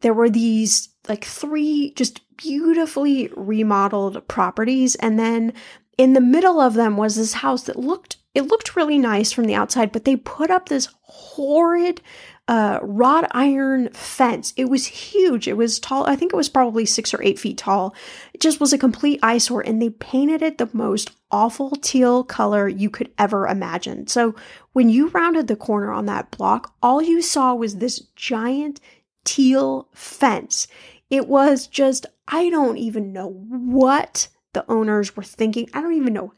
there 0.02 0.13
were 0.13 0.30
these 0.30 0.89
like 1.10 1.26
three 1.26 1.94
just 1.96 2.22
beautifully 2.38 3.32
remodeled 3.36 4.28
properties. 4.28 4.94
And 4.96 5.18
then 5.18 5.54
in 5.98 6.13
the 6.13 6.22
middle 6.22 6.60
of 6.60 6.76
them 6.76 6.96
was 6.96 7.16
this 7.16 7.34
house 7.34 7.63
that 7.63 7.80
looked 7.80 8.18
it 8.34 8.48
looked 8.48 8.76
really 8.76 8.98
nice 8.98 9.32
from 9.32 9.46
the 9.46 9.56
outside, 9.56 9.91
but 9.91 10.06
they 10.06 10.15
put 10.15 10.50
up 10.50 10.69
this 10.69 10.89
horrid 11.02 12.02
uh, 12.48 12.80
wrought 12.82 13.28
iron 13.32 13.89
fence. 13.89 14.54
It 14.58 14.65
was 14.65 14.86
huge. 14.86 15.48
It 15.48 15.56
was 15.56 15.80
tall. 15.80 16.06
I 16.08 16.15
think 16.15 16.34
it 16.34 16.38
was 16.38 16.50
probably 16.50 16.86
six 16.86 17.13
or 17.13 17.24
eight 17.24 17.39
feet 17.39 17.58
tall. 17.58 17.96
It 18.34 18.41
just 18.41 18.60
was 18.60 18.74
a 18.74 18.78
complete 18.78 19.19
eyesore, 19.24 19.62
and 19.62 19.82
they 19.82 19.91
painted 19.91 20.41
it 20.41 20.58
the 20.58 20.69
most 20.74 21.12
awful 21.32 21.72
teal 21.72 22.24
color 22.24 22.67
you 22.67 22.89
could 22.89 23.12
ever 23.17 23.48
imagine. 23.48 24.08
So 24.08 24.36
when 24.74 24.89
you 24.89 25.08
rounded 25.10 25.48
the 25.48 25.56
corner 25.56 25.91
on 25.91 26.06
that 26.08 26.32
block, 26.32 26.74
all 26.82 27.02
you 27.02 27.22
saw 27.22 27.54
was 27.54 27.78
this 27.78 28.00
giant 28.15 28.82
teal 29.24 29.88
fence. 29.93 30.67
It 31.10 31.28
was 31.28 31.67
just, 31.67 32.08
I 32.28 32.50
don't 32.50 32.78
even 32.78 33.13
know 33.13 33.30
what 33.30 34.28
the 34.54 34.69
owners 34.69 35.15
were 35.15 35.24
thinking. 35.24 35.69
I 35.74 35.82
don't 35.82 35.93
even 35.93 36.13
know 36.13 36.34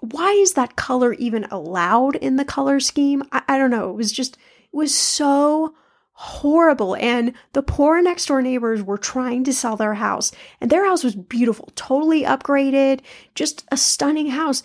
why 0.00 0.32
is 0.32 0.54
that 0.54 0.76
color 0.76 1.12
even 1.14 1.44
allowed 1.44 2.16
in 2.16 2.36
the 2.36 2.44
color 2.44 2.80
scheme? 2.80 3.22
I, 3.32 3.42
I 3.48 3.58
don't 3.58 3.70
know. 3.70 3.90
It 3.90 3.96
was 3.96 4.12
just, 4.12 4.36
it 4.36 4.76
was 4.76 4.94
so 4.94 5.74
horrible. 6.12 6.96
And 6.96 7.34
the 7.52 7.62
poor 7.62 8.02
next 8.02 8.26
door 8.26 8.42
neighbors 8.42 8.82
were 8.82 8.98
trying 8.98 9.44
to 9.44 9.52
sell 9.52 9.76
their 9.76 9.94
house, 9.94 10.32
and 10.60 10.70
their 10.70 10.86
house 10.86 11.02
was 11.02 11.14
beautiful, 11.14 11.70
totally 11.76 12.22
upgraded, 12.22 13.00
just 13.34 13.64
a 13.70 13.76
stunning 13.76 14.28
house. 14.28 14.62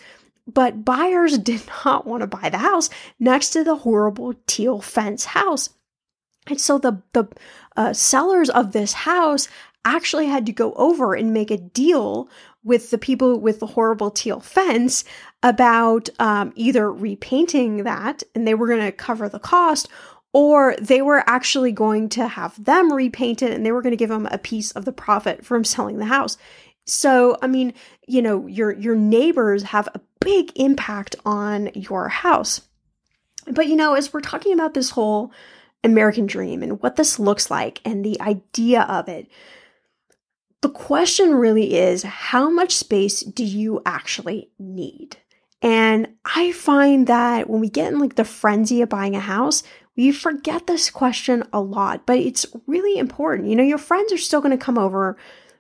But 0.48 0.86
buyers 0.86 1.38
did 1.38 1.62
not 1.86 2.06
want 2.06 2.22
to 2.22 2.28
buy 2.28 2.50
the 2.50 2.58
house 2.58 2.90
next 3.20 3.52
to 3.52 3.64
the 3.64 3.78
horrible 3.78 4.34
teal 4.48 4.82
fence 4.82 5.26
house. 5.26 5.70
And 6.48 6.62
so 6.62 6.78
the, 6.78 7.02
the 7.14 7.26
uh, 7.76 7.94
sellers 7.94 8.50
of 8.50 8.72
this 8.72 8.94
house 8.94 9.48
actually 9.86 10.26
had 10.28 10.46
to 10.48 10.52
go 10.52 10.74
over 10.74 11.14
and 11.14 11.34
make 11.34 11.52
a 11.52 11.58
deal 11.58 12.28
with 12.66 12.90
the 12.90 12.98
people 12.98 13.40
with 13.40 13.60
the 13.62 13.68
horrible 13.68 14.12
teal 14.12 14.42
fence 14.42 15.06
about 15.42 16.10
um, 16.20 16.52
either 16.56 16.92
repainting 16.92 17.84
that 17.84 18.24
and 18.34 18.46
they 18.46 18.56
were 18.56 18.68
going 18.68 18.82
to 18.82 18.92
cover 18.92 19.30
the 19.30 19.40
cost 19.40 19.88
or 20.34 20.76
they 20.82 21.02
were 21.02 21.24
actually 21.28 21.72
going 21.72 22.10
to 22.10 22.28
have 22.28 22.62
them 22.62 22.92
repaint 22.92 23.42
it 23.42 23.54
and 23.54 23.66
they 23.66 23.72
were 23.72 23.82
going 23.82 23.94
to 23.94 23.98
give 23.98 24.10
them 24.10 24.28
a 24.32 24.38
piece 24.38 24.72
of 24.72 24.84
the 24.84 24.92
profit 24.92 25.46
from 25.46 25.64
selling 25.64 26.00
the 26.00 26.06
house. 26.06 26.38
So, 26.86 27.38
I 27.42 27.48
mean, 27.48 27.74
you 28.08 28.22
know, 28.22 28.46
your 28.48 28.74
your 28.74 28.96
neighbors 28.96 29.64
have 29.64 29.88
a 29.94 30.02
big 30.20 30.52
impact 30.56 31.16
on 31.26 31.70
your 31.74 32.10
house. 32.10 32.62
But 33.48 33.68
you 33.68 33.76
know, 33.76 33.94
as 33.94 34.12
we're 34.12 34.22
talking 34.22 34.54
about 34.54 34.74
this 34.74 34.90
whole 34.90 35.32
American 35.84 36.26
dream 36.26 36.64
and 36.64 36.82
what 36.82 36.96
this 36.96 37.20
looks 37.20 37.50
like 37.50 37.80
and 37.86 38.04
the 38.04 38.20
idea 38.20 38.82
of 38.82 39.08
it, 39.08 39.28
the 40.66 40.72
question 40.72 41.36
really 41.36 41.76
is 41.76 42.02
how 42.02 42.50
much 42.50 42.76
space 42.76 43.20
do 43.20 43.44
you 43.46 43.84
actually 43.86 44.50
need? 44.58 45.16
And 45.62 46.08
I 46.26 46.54
find 46.54 47.06
that 47.06 47.48
when 47.48 47.62
we 47.62 47.70
get 47.70 47.94
in 47.94 48.00
like 48.00 48.16
the 48.16 48.26
frenzy 48.26 48.82
of 48.82 48.90
buying 48.90 49.16
a 49.16 49.20
house, 49.20 49.62
we 49.96 50.12
forget 50.12 50.66
this 50.66 50.90
question 50.90 51.44
a 51.54 51.62
lot, 51.62 52.08
but 52.08 52.18
it's 52.18 52.48
really 52.66 52.98
important. 52.98 53.48
You 53.48 53.56
know, 53.56 53.62
your 53.62 53.78
friends 53.78 54.12
are 54.12 54.18
still 54.18 54.42
going 54.42 54.58
to 54.58 54.66
come 54.66 54.80
over 54.80 55.18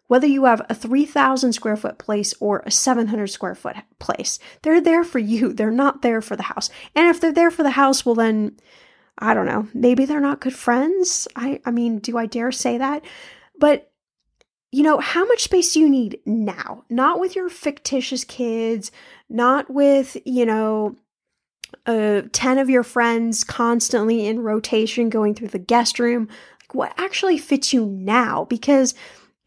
whether 0.07 0.25
you 0.25 0.45
have 0.45 0.65
a 0.71 0.73
3,000 0.73 1.53
square 1.53 1.77
foot 1.77 1.99
place 1.99 2.33
or 2.39 2.63
a 2.65 2.71
700 2.71 3.27
square 3.27 3.53
foot 3.53 3.75
place. 3.99 4.39
They're 4.63 4.81
there 4.81 5.03
for 5.03 5.19
you. 5.19 5.53
They're 5.53 5.69
not 5.69 6.01
there 6.01 6.21
for 6.21 6.35
the 6.35 6.41
house. 6.41 6.71
And 6.95 7.09
if 7.09 7.21
they're 7.21 7.31
there 7.31 7.51
for 7.51 7.61
the 7.61 7.69
house, 7.69 8.07
well, 8.07 8.15
then 8.15 8.57
I 9.19 9.35
don't 9.35 9.45
know. 9.45 9.67
Maybe 9.71 10.05
they're 10.05 10.19
not 10.19 10.41
good 10.41 10.55
friends. 10.55 11.27
I, 11.35 11.59
I 11.63 11.69
mean, 11.69 11.99
do 11.99 12.17
I 12.17 12.25
dare 12.25 12.51
say 12.51 12.79
that? 12.79 13.05
But 13.59 13.91
you 14.75 14.83
know, 14.83 14.99
how 14.99 15.25
much 15.25 15.43
space 15.43 15.73
do 15.73 15.79
you 15.79 15.87
need 15.87 16.19
now? 16.25 16.83
Not 16.89 17.17
with 17.17 17.33
your 17.33 17.47
fictitious 17.47 18.25
kids, 18.25 18.91
not 19.29 19.69
with, 19.69 20.17
you 20.25 20.45
know, 20.45 20.97
uh, 21.85 22.23
10 22.33 22.57
of 22.57 22.69
your 22.69 22.83
friends 22.83 23.45
constantly 23.45 24.27
in 24.27 24.41
rotation 24.41 25.07
going 25.07 25.33
through 25.33 25.47
the 25.47 25.59
guest 25.59 25.97
room. 25.97 26.27
Like, 26.59 26.75
what 26.75 26.93
actually 26.97 27.37
fits 27.37 27.71
you 27.71 27.85
now? 27.85 28.43
Because 28.49 28.95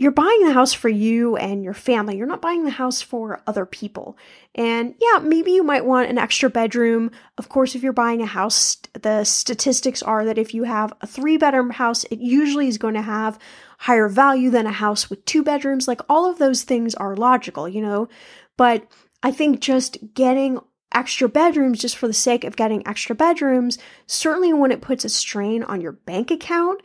you're 0.01 0.13
buying 0.13 0.45
the 0.45 0.53
house 0.53 0.73
for 0.73 0.89
you 0.89 1.37
and 1.37 1.65
your 1.65 1.75
family. 1.75 2.17
You're 2.17 2.29
not 2.29 2.41
buying 2.41 2.65
the 2.65 2.71
house 2.71 3.03
for 3.03 3.43
other 3.49 3.67
people. 3.67 4.17
And 4.55 4.95
yeah, 5.01 5.19
maybe 5.19 5.51
you 5.51 5.65
might 5.65 5.85
want 5.85 6.09
an 6.09 6.19
extra 6.19 6.49
bedroom. 6.49 7.11
Of 7.37 7.49
course, 7.49 7.75
if 7.75 7.83
you're 7.83 7.93
buying 7.93 8.23
a 8.23 8.27
house, 8.27 8.77
the 8.93 9.25
statistics 9.25 10.01
are 10.01 10.25
that 10.25 10.39
if 10.39 10.55
you 10.55 10.63
have 10.63 10.93
a 11.01 11.07
three 11.07 11.37
bedroom 11.37 11.71
house, 11.71 12.05
it 12.05 12.21
usually 12.21 12.69
is 12.69 12.79
going 12.79 12.95
to 12.95 13.03
have 13.03 13.41
higher 13.79 14.09
value 14.09 14.51
than 14.51 14.67
a 14.67 14.73
house 14.73 15.11
with 15.11 15.25
two 15.25 15.43
bedrooms. 15.43 15.89
Like 15.89 16.01
all 16.09 16.31
of 16.31 16.39
those 16.39 16.63
things 16.63 16.95
are 16.95 17.17
logical, 17.17 17.69
you 17.69 17.83
know? 17.83 18.09
But 18.57 18.87
I 19.25 19.33
think 19.33 19.59
just 19.59 19.99
getting 20.15 20.61
extra 20.93 21.29
bedrooms 21.29 21.81
just 21.81 21.97
for 21.97 22.07
the 22.07 22.15
sake 22.15 22.45
of 22.45 22.57
getting 22.57 22.87
extra 22.87 23.15
bedrooms, 23.15 23.79
certainly 24.07 24.53
when 24.53 24.73
it 24.73 24.81
puts 24.81 25.05
a 25.05 25.09
strain 25.09 25.63
on 25.63 25.81
your 25.81 25.93
bank 25.93 26.31
account, 26.31 26.81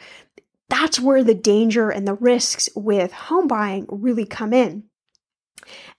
that's 0.74 1.00
where 1.00 1.24
the 1.24 1.36
danger 1.36 1.92
and 1.92 2.08
the 2.08 2.16
risks 2.16 2.68
with 2.76 3.14
home 3.14 3.48
buying 3.48 3.86
really 3.90 4.26
come 4.26 4.54
in. 4.54 4.86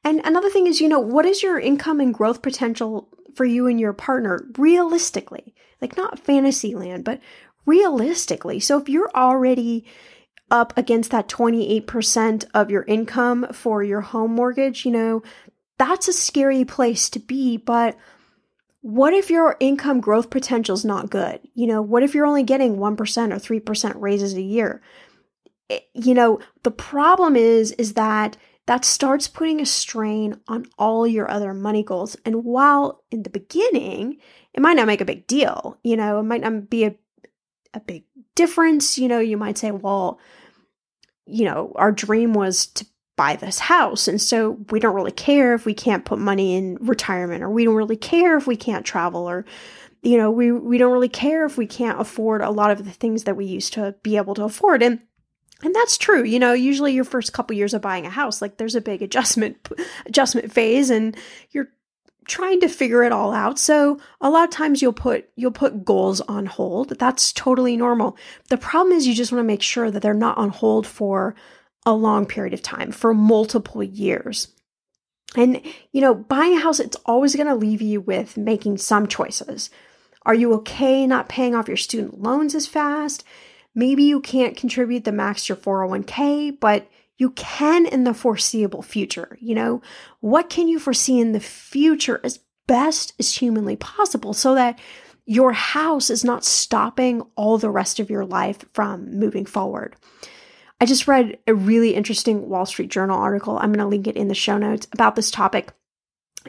And 0.02 0.20
another 0.24 0.50
thing 0.50 0.66
is, 0.66 0.80
you 0.80 0.88
know, 0.88 0.98
what 0.98 1.24
is 1.24 1.44
your 1.44 1.60
income 1.60 2.00
and 2.00 2.12
growth 2.12 2.42
potential 2.42 3.08
for 3.36 3.44
you 3.44 3.68
and 3.68 3.78
your 3.78 3.92
partner 3.92 4.44
realistically? 4.58 5.54
Like 5.80 5.96
not 5.96 6.18
fantasy 6.18 6.74
land, 6.74 7.04
but 7.04 7.20
realistically. 7.64 8.58
So 8.58 8.76
if 8.80 8.88
you're 8.88 9.12
already 9.14 9.86
up 10.50 10.76
against 10.76 11.12
that 11.12 11.28
28% 11.28 12.44
of 12.52 12.68
your 12.68 12.82
income 12.82 13.46
for 13.52 13.84
your 13.84 14.00
home 14.00 14.34
mortgage, 14.34 14.84
you 14.84 14.90
know, 14.90 15.22
that's 15.78 16.08
a 16.08 16.12
scary 16.12 16.64
place 16.64 17.08
to 17.10 17.20
be, 17.20 17.58
but 17.58 17.96
what 18.84 19.14
if 19.14 19.30
your 19.30 19.56
income 19.60 19.98
growth 20.02 20.28
potential 20.28 20.74
is 20.74 20.84
not 20.84 21.08
good? 21.08 21.40
You 21.54 21.66
know, 21.66 21.80
what 21.80 22.02
if 22.02 22.14
you're 22.14 22.26
only 22.26 22.42
getting 22.42 22.76
1% 22.76 22.82
or 22.82 23.62
3% 23.62 23.94
raises 23.96 24.34
a 24.34 24.42
year? 24.42 24.82
It, 25.70 25.84
you 25.94 26.12
know, 26.12 26.40
the 26.64 26.70
problem 26.70 27.34
is 27.34 27.72
is 27.72 27.94
that 27.94 28.36
that 28.66 28.84
starts 28.84 29.26
putting 29.26 29.58
a 29.62 29.64
strain 29.64 30.38
on 30.48 30.66
all 30.78 31.06
your 31.06 31.30
other 31.30 31.54
money 31.54 31.82
goals. 31.82 32.14
And 32.26 32.44
while 32.44 33.02
in 33.10 33.22
the 33.22 33.30
beginning, 33.30 34.18
it 34.52 34.60
might 34.60 34.76
not 34.76 34.86
make 34.86 35.00
a 35.00 35.06
big 35.06 35.26
deal, 35.26 35.78
you 35.82 35.96
know, 35.96 36.20
it 36.20 36.24
might 36.24 36.42
not 36.42 36.68
be 36.68 36.84
a, 36.84 36.94
a 37.72 37.80
big 37.80 38.04
difference. 38.34 38.98
You 38.98 39.08
know, 39.08 39.18
you 39.18 39.38
might 39.38 39.56
say, 39.56 39.70
well, 39.70 40.18
you 41.24 41.46
know, 41.46 41.72
our 41.76 41.90
dream 41.90 42.34
was 42.34 42.66
to 42.66 42.84
buy 43.16 43.36
this 43.36 43.58
house. 43.58 44.08
And 44.08 44.20
so 44.20 44.58
we 44.70 44.80
don't 44.80 44.94
really 44.94 45.12
care 45.12 45.54
if 45.54 45.64
we 45.64 45.74
can't 45.74 46.04
put 46.04 46.18
money 46.18 46.56
in 46.56 46.76
retirement 46.80 47.42
or 47.42 47.50
we 47.50 47.64
don't 47.64 47.74
really 47.74 47.96
care 47.96 48.36
if 48.36 48.46
we 48.46 48.56
can't 48.56 48.84
travel 48.84 49.28
or 49.28 49.44
you 50.02 50.18
know, 50.18 50.30
we 50.30 50.52
we 50.52 50.76
don't 50.76 50.92
really 50.92 51.08
care 51.08 51.46
if 51.46 51.56
we 51.56 51.66
can't 51.66 51.98
afford 51.98 52.42
a 52.42 52.50
lot 52.50 52.70
of 52.70 52.84
the 52.84 52.90
things 52.90 53.24
that 53.24 53.36
we 53.36 53.46
used 53.46 53.72
to 53.72 53.94
be 54.02 54.18
able 54.18 54.34
to 54.34 54.44
afford. 54.44 54.82
And 54.82 55.00
and 55.62 55.74
that's 55.74 55.96
true. 55.96 56.22
You 56.24 56.38
know, 56.38 56.52
usually 56.52 56.92
your 56.92 57.04
first 57.04 57.32
couple 57.32 57.56
years 57.56 57.72
of 57.72 57.80
buying 57.80 58.04
a 58.04 58.10
house, 58.10 58.42
like 58.42 58.58
there's 58.58 58.74
a 58.74 58.82
big 58.82 59.00
adjustment 59.00 59.66
adjustment 60.04 60.52
phase 60.52 60.90
and 60.90 61.16
you're 61.50 61.68
trying 62.26 62.60
to 62.60 62.68
figure 62.68 63.02
it 63.02 63.12
all 63.12 63.32
out. 63.32 63.58
So 63.58 63.98
a 64.20 64.30
lot 64.30 64.44
of 64.44 64.50
times 64.50 64.82
you'll 64.82 64.92
put 64.92 65.28
you'll 65.36 65.52
put 65.52 65.84
goals 65.84 66.20
on 66.22 66.46
hold. 66.46 66.98
That's 66.98 67.32
totally 67.32 67.76
normal. 67.76 68.16
The 68.50 68.58
problem 68.58 68.94
is 68.94 69.06
you 69.06 69.14
just 69.14 69.32
want 69.32 69.40
to 69.40 69.46
make 69.46 69.62
sure 69.62 69.90
that 69.90 70.02
they're 70.02 70.14
not 70.14 70.36
on 70.36 70.50
hold 70.50 70.86
for 70.86 71.34
a 71.86 71.92
long 71.92 72.26
period 72.26 72.54
of 72.54 72.62
time 72.62 72.92
for 72.92 73.12
multiple 73.14 73.82
years. 73.82 74.48
And, 75.36 75.60
you 75.92 76.00
know, 76.00 76.14
buying 76.14 76.56
a 76.56 76.60
house, 76.60 76.80
it's 76.80 76.96
always 77.06 77.34
going 77.34 77.48
to 77.48 77.54
leave 77.54 77.82
you 77.82 78.00
with 78.00 78.36
making 78.36 78.78
some 78.78 79.06
choices. 79.06 79.68
Are 80.22 80.34
you 80.34 80.54
okay 80.54 81.06
not 81.06 81.28
paying 81.28 81.54
off 81.54 81.68
your 81.68 81.76
student 81.76 82.22
loans 82.22 82.54
as 82.54 82.66
fast? 82.66 83.24
Maybe 83.74 84.04
you 84.04 84.20
can't 84.20 84.56
contribute 84.56 85.04
the 85.04 85.12
max 85.12 85.46
to 85.46 85.54
your 85.54 85.56
401k, 85.56 86.58
but 86.60 86.88
you 87.18 87.30
can 87.30 87.86
in 87.86 88.04
the 88.04 88.14
foreseeable 88.14 88.82
future. 88.82 89.36
You 89.40 89.54
know, 89.54 89.82
what 90.20 90.48
can 90.48 90.68
you 90.68 90.78
foresee 90.78 91.20
in 91.20 91.32
the 91.32 91.40
future 91.40 92.20
as 92.24 92.40
best 92.66 93.12
as 93.18 93.36
humanly 93.36 93.76
possible 93.76 94.32
so 94.32 94.54
that 94.54 94.78
your 95.26 95.52
house 95.52 96.10
is 96.10 96.24
not 96.24 96.44
stopping 96.44 97.22
all 97.34 97.58
the 97.58 97.70
rest 97.70 97.98
of 97.98 98.10
your 98.10 98.24
life 98.24 98.64
from 98.72 99.18
moving 99.18 99.46
forward? 99.46 99.96
I 100.80 100.86
just 100.86 101.08
read 101.08 101.38
a 101.46 101.54
really 101.54 101.94
interesting 101.94 102.48
Wall 102.48 102.66
Street 102.66 102.90
Journal 102.90 103.18
article. 103.18 103.58
I'm 103.58 103.72
going 103.72 103.78
to 103.78 103.86
link 103.86 104.06
it 104.06 104.16
in 104.16 104.28
the 104.28 104.34
show 104.34 104.58
notes 104.58 104.86
about 104.92 105.16
this 105.16 105.30
topic. 105.30 105.72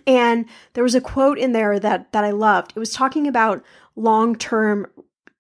And 0.06 0.46
there 0.74 0.84
was 0.84 0.96
a 0.96 1.02
quote 1.02 1.38
in 1.38 1.54
there 1.54 1.80
that 1.80 2.12
that 2.12 2.24
I 2.24 2.32
loved. 2.32 2.74
It 2.76 2.80
was 2.80 2.92
talking 2.92 3.28
about 3.28 3.64
long-term 3.96 4.88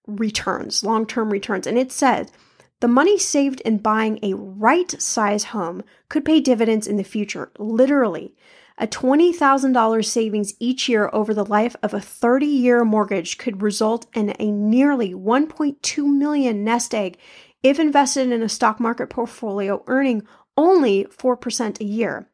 returns, 0.07 0.83
long-term 0.83 1.29
returns, 1.29 1.67
and 1.67 1.77
it 1.77 1.91
said, 1.91 2.31
"The 2.79 2.87
money 2.87 3.17
saved 3.17 3.59
in 3.61 3.79
buying 3.79 4.19
a 4.21 4.33
right 4.33 4.89
size 5.01 5.45
home 5.45 5.83
could 6.07 6.23
pay 6.23 6.39
dividends 6.39 6.87
in 6.87 6.95
the 6.95 7.03
future, 7.03 7.51
literally. 7.59 8.33
A 8.77 8.87
$20,000 8.87 10.09
savings 10.09 10.53
each 10.59 10.89
year 10.89 11.09
over 11.13 11.33
the 11.33 11.45
life 11.45 11.77
of 11.81 11.93
a 11.93 12.01
30 12.01 12.45
year 12.45 12.83
mortgage 12.83 13.37
could 13.37 13.61
result 13.61 14.05
in 14.13 14.35
a 14.37 14.51
nearly 14.51 15.13
1.2 15.13 16.05
million 16.05 16.63
nest 16.63 16.93
egg 16.93 17.17
if 17.65 17.79
invested 17.79 18.31
in 18.31 18.43
a 18.43 18.47
stock 18.47 18.79
market 18.79 19.09
portfolio 19.09 19.83
earning 19.87 20.21
only 20.55 21.05
4% 21.05 21.81
a 21.81 21.83
year. 21.83 22.29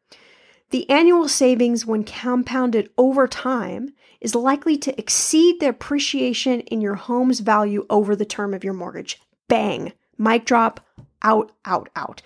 The 0.71 0.89
annual 0.89 1.29
savings, 1.29 1.85
when 1.85 2.03
compounded 2.03 2.89
over 2.97 3.29
time, 3.29 3.93
is 4.19 4.35
likely 4.35 4.75
to 4.79 4.99
exceed 4.99 5.61
the 5.61 5.69
appreciation 5.69 6.59
in 6.59 6.81
your 6.81 6.95
home's 6.95 7.39
value 7.39 7.85
over 7.89 8.13
the 8.13 8.25
term 8.25 8.53
of 8.53 8.65
your 8.65 8.73
mortgage. 8.73 9.21
Bang, 9.47 9.93
mic 10.17 10.43
drop, 10.43 10.85
out, 11.23 11.53
out, 11.63 11.87
out. 11.95 12.21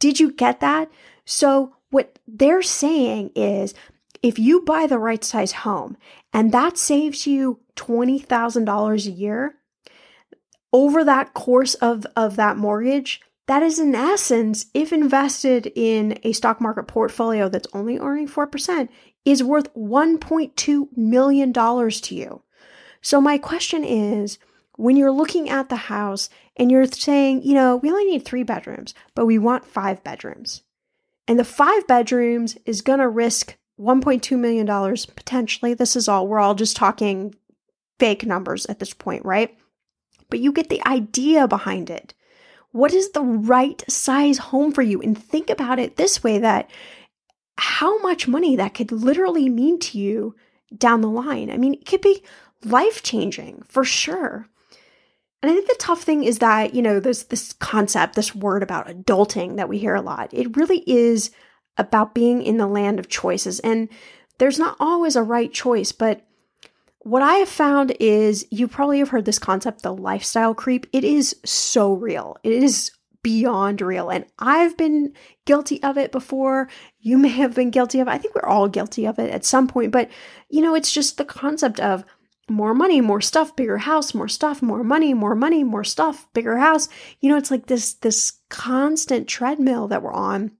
Did 0.00 0.18
you 0.18 0.32
get 0.32 0.58
that? 0.58 0.90
So, 1.24 1.76
what 1.90 2.18
they're 2.26 2.62
saying 2.62 3.30
is 3.36 3.72
if 4.20 4.36
you 4.36 4.62
buy 4.62 4.88
the 4.88 4.98
right 4.98 5.22
size 5.22 5.52
home 5.52 5.96
and 6.32 6.50
that 6.50 6.76
saves 6.76 7.24
you 7.24 7.60
$20,000 7.76 9.06
a 9.06 9.10
year 9.10 9.54
over 10.72 11.04
that 11.04 11.34
course 11.34 11.74
of, 11.74 12.06
of 12.16 12.36
that 12.36 12.56
mortgage, 12.56 13.20
that 13.46 13.62
is 13.62 13.78
in 13.78 13.94
essence, 13.94 14.66
if 14.72 14.92
invested 14.92 15.72
in 15.74 16.18
a 16.22 16.32
stock 16.32 16.60
market 16.60 16.84
portfolio 16.84 17.48
that's 17.48 17.68
only 17.74 17.98
earning 17.98 18.28
4%, 18.28 18.88
is 19.24 19.42
worth 19.42 19.72
$1.2 19.74 20.96
million 20.96 21.52
to 21.52 22.14
you. 22.14 22.42
So, 23.00 23.20
my 23.20 23.38
question 23.38 23.84
is 23.84 24.38
when 24.76 24.96
you're 24.96 25.12
looking 25.12 25.50
at 25.50 25.68
the 25.68 25.76
house 25.76 26.30
and 26.56 26.70
you're 26.70 26.86
saying, 26.86 27.42
you 27.42 27.54
know, 27.54 27.76
we 27.76 27.90
only 27.90 28.04
need 28.04 28.24
three 28.24 28.42
bedrooms, 28.42 28.94
but 29.14 29.26
we 29.26 29.38
want 29.38 29.66
five 29.66 30.02
bedrooms. 30.04 30.62
And 31.28 31.38
the 31.38 31.44
five 31.44 31.86
bedrooms 31.86 32.56
is 32.64 32.80
going 32.80 32.98
to 33.00 33.08
risk 33.08 33.56
$1.2 33.80 34.38
million 34.38 34.66
potentially. 35.14 35.74
This 35.74 35.96
is 35.96 36.08
all, 36.08 36.26
we're 36.26 36.38
all 36.38 36.54
just 36.54 36.76
talking 36.76 37.34
fake 37.98 38.24
numbers 38.24 38.66
at 38.66 38.78
this 38.78 38.94
point, 38.94 39.24
right? 39.24 39.56
But 40.32 40.40
you 40.40 40.50
get 40.50 40.70
the 40.70 40.80
idea 40.88 41.46
behind 41.46 41.90
it. 41.90 42.14
What 42.70 42.94
is 42.94 43.10
the 43.10 43.20
right 43.20 43.84
size 43.86 44.38
home 44.38 44.72
for 44.72 44.80
you? 44.80 45.02
And 45.02 45.22
think 45.22 45.50
about 45.50 45.78
it 45.78 45.96
this 45.96 46.24
way 46.24 46.38
that 46.38 46.70
how 47.58 47.98
much 47.98 48.26
money 48.26 48.56
that 48.56 48.72
could 48.72 48.90
literally 48.90 49.50
mean 49.50 49.78
to 49.80 49.98
you 49.98 50.34
down 50.74 51.02
the 51.02 51.08
line. 51.08 51.50
I 51.50 51.58
mean, 51.58 51.74
it 51.74 51.84
could 51.84 52.00
be 52.00 52.22
life 52.64 53.02
changing 53.02 53.62
for 53.68 53.84
sure. 53.84 54.48
And 55.42 55.50
I 55.50 55.54
think 55.54 55.68
the 55.68 55.76
tough 55.78 56.02
thing 56.02 56.24
is 56.24 56.38
that, 56.38 56.74
you 56.74 56.80
know, 56.80 56.98
there's 56.98 57.24
this 57.24 57.52
concept, 57.52 58.14
this 58.14 58.34
word 58.34 58.62
about 58.62 58.86
adulting 58.86 59.56
that 59.56 59.68
we 59.68 59.76
hear 59.76 59.94
a 59.94 60.00
lot. 60.00 60.32
It 60.32 60.56
really 60.56 60.82
is 60.86 61.30
about 61.76 62.14
being 62.14 62.40
in 62.40 62.56
the 62.56 62.66
land 62.66 62.98
of 62.98 63.10
choices. 63.10 63.60
And 63.60 63.90
there's 64.38 64.58
not 64.58 64.78
always 64.80 65.14
a 65.14 65.22
right 65.22 65.52
choice, 65.52 65.92
but 65.92 66.26
what 67.04 67.22
I 67.22 67.34
have 67.34 67.48
found 67.48 67.96
is 67.98 68.46
you 68.50 68.68
probably 68.68 69.00
have 69.00 69.08
heard 69.08 69.24
this 69.24 69.38
concept, 69.38 69.82
the 69.82 69.94
lifestyle 69.94 70.54
creep. 70.54 70.86
It 70.92 71.04
is 71.04 71.34
so 71.44 71.94
real. 71.94 72.36
It 72.44 72.52
is 72.52 72.92
beyond 73.22 73.80
real. 73.80 74.08
And 74.08 74.24
I've 74.38 74.76
been 74.76 75.12
guilty 75.44 75.82
of 75.82 75.98
it 75.98 76.12
before. 76.12 76.68
You 77.00 77.18
may 77.18 77.28
have 77.28 77.54
been 77.54 77.70
guilty 77.70 78.00
of 78.00 78.08
it. 78.08 78.12
I 78.12 78.18
think 78.18 78.34
we're 78.34 78.48
all 78.48 78.68
guilty 78.68 79.06
of 79.06 79.18
it 79.18 79.30
at 79.30 79.44
some 79.44 79.66
point. 79.66 79.90
But, 79.90 80.10
you 80.48 80.60
know, 80.60 80.74
it's 80.74 80.92
just 80.92 81.18
the 81.18 81.24
concept 81.24 81.80
of 81.80 82.04
more 82.48 82.74
money, 82.74 83.00
more 83.00 83.20
stuff, 83.20 83.56
bigger 83.56 83.78
house, 83.78 84.14
more 84.14 84.28
stuff, 84.28 84.62
more 84.62 84.84
money, 84.84 85.14
more 85.14 85.34
money, 85.34 85.64
more 85.64 85.84
stuff, 85.84 86.28
bigger 86.34 86.58
house. 86.58 86.88
You 87.20 87.30
know, 87.30 87.36
it's 87.36 87.50
like 87.50 87.66
this 87.66 87.94
this 87.94 88.34
constant 88.48 89.28
treadmill 89.28 89.88
that 89.88 90.02
we're 90.02 90.12
on 90.12 90.52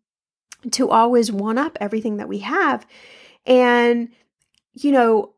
to 0.72 0.90
always 0.90 1.30
one 1.30 1.58
up 1.58 1.76
everything 1.80 2.16
that 2.16 2.28
we 2.28 2.38
have. 2.38 2.86
And 3.46 4.08
you 4.72 4.92
know, 4.92 5.31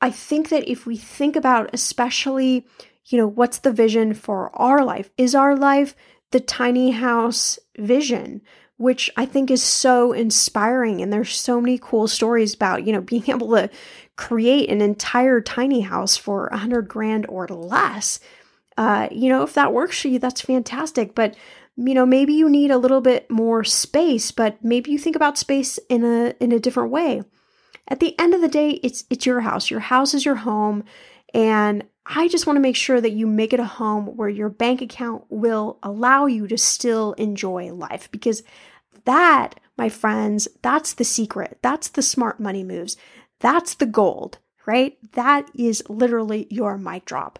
I 0.00 0.10
think 0.10 0.48
that 0.50 0.70
if 0.70 0.86
we 0.86 0.96
think 0.96 1.36
about 1.36 1.70
especially, 1.72 2.66
you 3.06 3.18
know, 3.18 3.26
what's 3.26 3.58
the 3.58 3.72
vision 3.72 4.14
for 4.14 4.50
our 4.54 4.84
life? 4.84 5.10
Is 5.16 5.34
our 5.34 5.56
life 5.56 5.94
the 6.30 6.40
tiny 6.40 6.92
house 6.92 7.58
vision? 7.76 8.42
which 8.78 9.10
I 9.16 9.26
think 9.26 9.50
is 9.50 9.62
so 9.62 10.12
inspiring. 10.12 11.02
And 11.02 11.12
there's 11.12 11.36
so 11.36 11.60
many 11.60 11.78
cool 11.78 12.08
stories 12.08 12.54
about, 12.54 12.86
you 12.86 12.92
know, 12.92 13.00
being 13.00 13.24
able 13.28 13.50
to 13.50 13.68
create 14.16 14.70
an 14.70 14.80
entire 14.80 15.40
tiny 15.40 15.82
house 15.82 16.16
for 16.16 16.46
a 16.46 16.56
hundred 16.56 16.88
grand 16.88 17.26
or 17.28 17.46
less. 17.48 18.18
Uh, 18.76 19.08
you 19.10 19.28
know, 19.28 19.42
if 19.42 19.54
that 19.54 19.72
works 19.72 20.00
for 20.00 20.08
you, 20.08 20.18
that's 20.18 20.40
fantastic. 20.40 21.14
But 21.14 21.36
you 21.76 21.94
know, 21.94 22.06
maybe 22.06 22.32
you 22.32 22.48
need 22.48 22.72
a 22.72 22.78
little 22.78 23.00
bit 23.00 23.30
more 23.30 23.62
space, 23.62 24.32
but 24.32 24.64
maybe 24.64 24.90
you 24.90 24.98
think 24.98 25.14
about 25.14 25.38
space 25.38 25.78
in 25.88 26.04
a 26.04 26.34
in 26.40 26.50
a 26.50 26.58
different 26.58 26.90
way. 26.90 27.22
At 27.88 28.00
the 28.00 28.18
end 28.18 28.34
of 28.34 28.40
the 28.40 28.48
day, 28.48 28.72
it's 28.82 29.04
it's 29.10 29.26
your 29.26 29.40
house. 29.40 29.70
Your 29.70 29.80
house 29.80 30.14
is 30.14 30.24
your 30.24 30.36
home, 30.36 30.84
and 31.34 31.84
I 32.04 32.28
just 32.28 32.46
want 32.46 32.56
to 32.56 32.62
make 32.62 32.76
sure 32.76 33.00
that 33.00 33.12
you 33.12 33.26
make 33.26 33.52
it 33.52 33.60
a 33.60 33.64
home 33.64 34.16
where 34.16 34.28
your 34.28 34.48
bank 34.48 34.80
account 34.80 35.24
will 35.28 35.78
allow 35.82 36.26
you 36.26 36.46
to 36.48 36.56
still 36.56 37.12
enjoy 37.14 37.72
life 37.72 38.10
because 38.10 38.42
that, 39.04 39.60
my 39.76 39.88
friends, 39.88 40.48
that's 40.62 40.94
the 40.94 41.04
secret. 41.04 41.58
That's 41.62 41.88
the 41.88 42.02
smart 42.02 42.40
money 42.40 42.64
moves. 42.64 42.96
That's 43.40 43.74
the 43.74 43.86
gold, 43.86 44.38
right? 44.66 44.98
That 45.12 45.50
is 45.54 45.82
literally 45.88 46.46
your 46.50 46.78
mic 46.78 47.04
drop. 47.04 47.38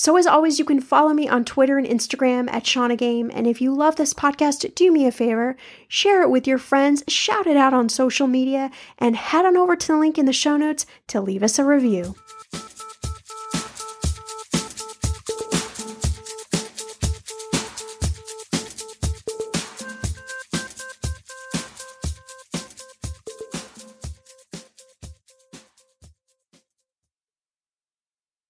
So, 0.00 0.16
as 0.16 0.28
always, 0.28 0.60
you 0.60 0.64
can 0.64 0.80
follow 0.80 1.12
me 1.12 1.28
on 1.28 1.44
Twitter 1.44 1.76
and 1.76 1.84
Instagram 1.84 2.48
at 2.52 2.64
Shannah 2.64 2.94
Game. 2.94 3.32
And 3.34 3.48
if 3.48 3.60
you 3.60 3.74
love 3.74 3.96
this 3.96 4.14
podcast, 4.14 4.72
do 4.76 4.92
me 4.92 5.08
a 5.08 5.10
favor, 5.10 5.56
share 5.88 6.22
it 6.22 6.30
with 6.30 6.46
your 6.46 6.58
friends, 6.58 7.02
shout 7.08 7.48
it 7.48 7.56
out 7.56 7.74
on 7.74 7.88
social 7.88 8.28
media, 8.28 8.70
and 8.98 9.16
head 9.16 9.44
on 9.44 9.56
over 9.56 9.74
to 9.74 9.86
the 9.88 9.96
link 9.96 10.16
in 10.16 10.24
the 10.24 10.32
show 10.32 10.56
notes 10.56 10.86
to 11.08 11.20
leave 11.20 11.42
us 11.42 11.58
a 11.58 11.64
review. 11.64 12.14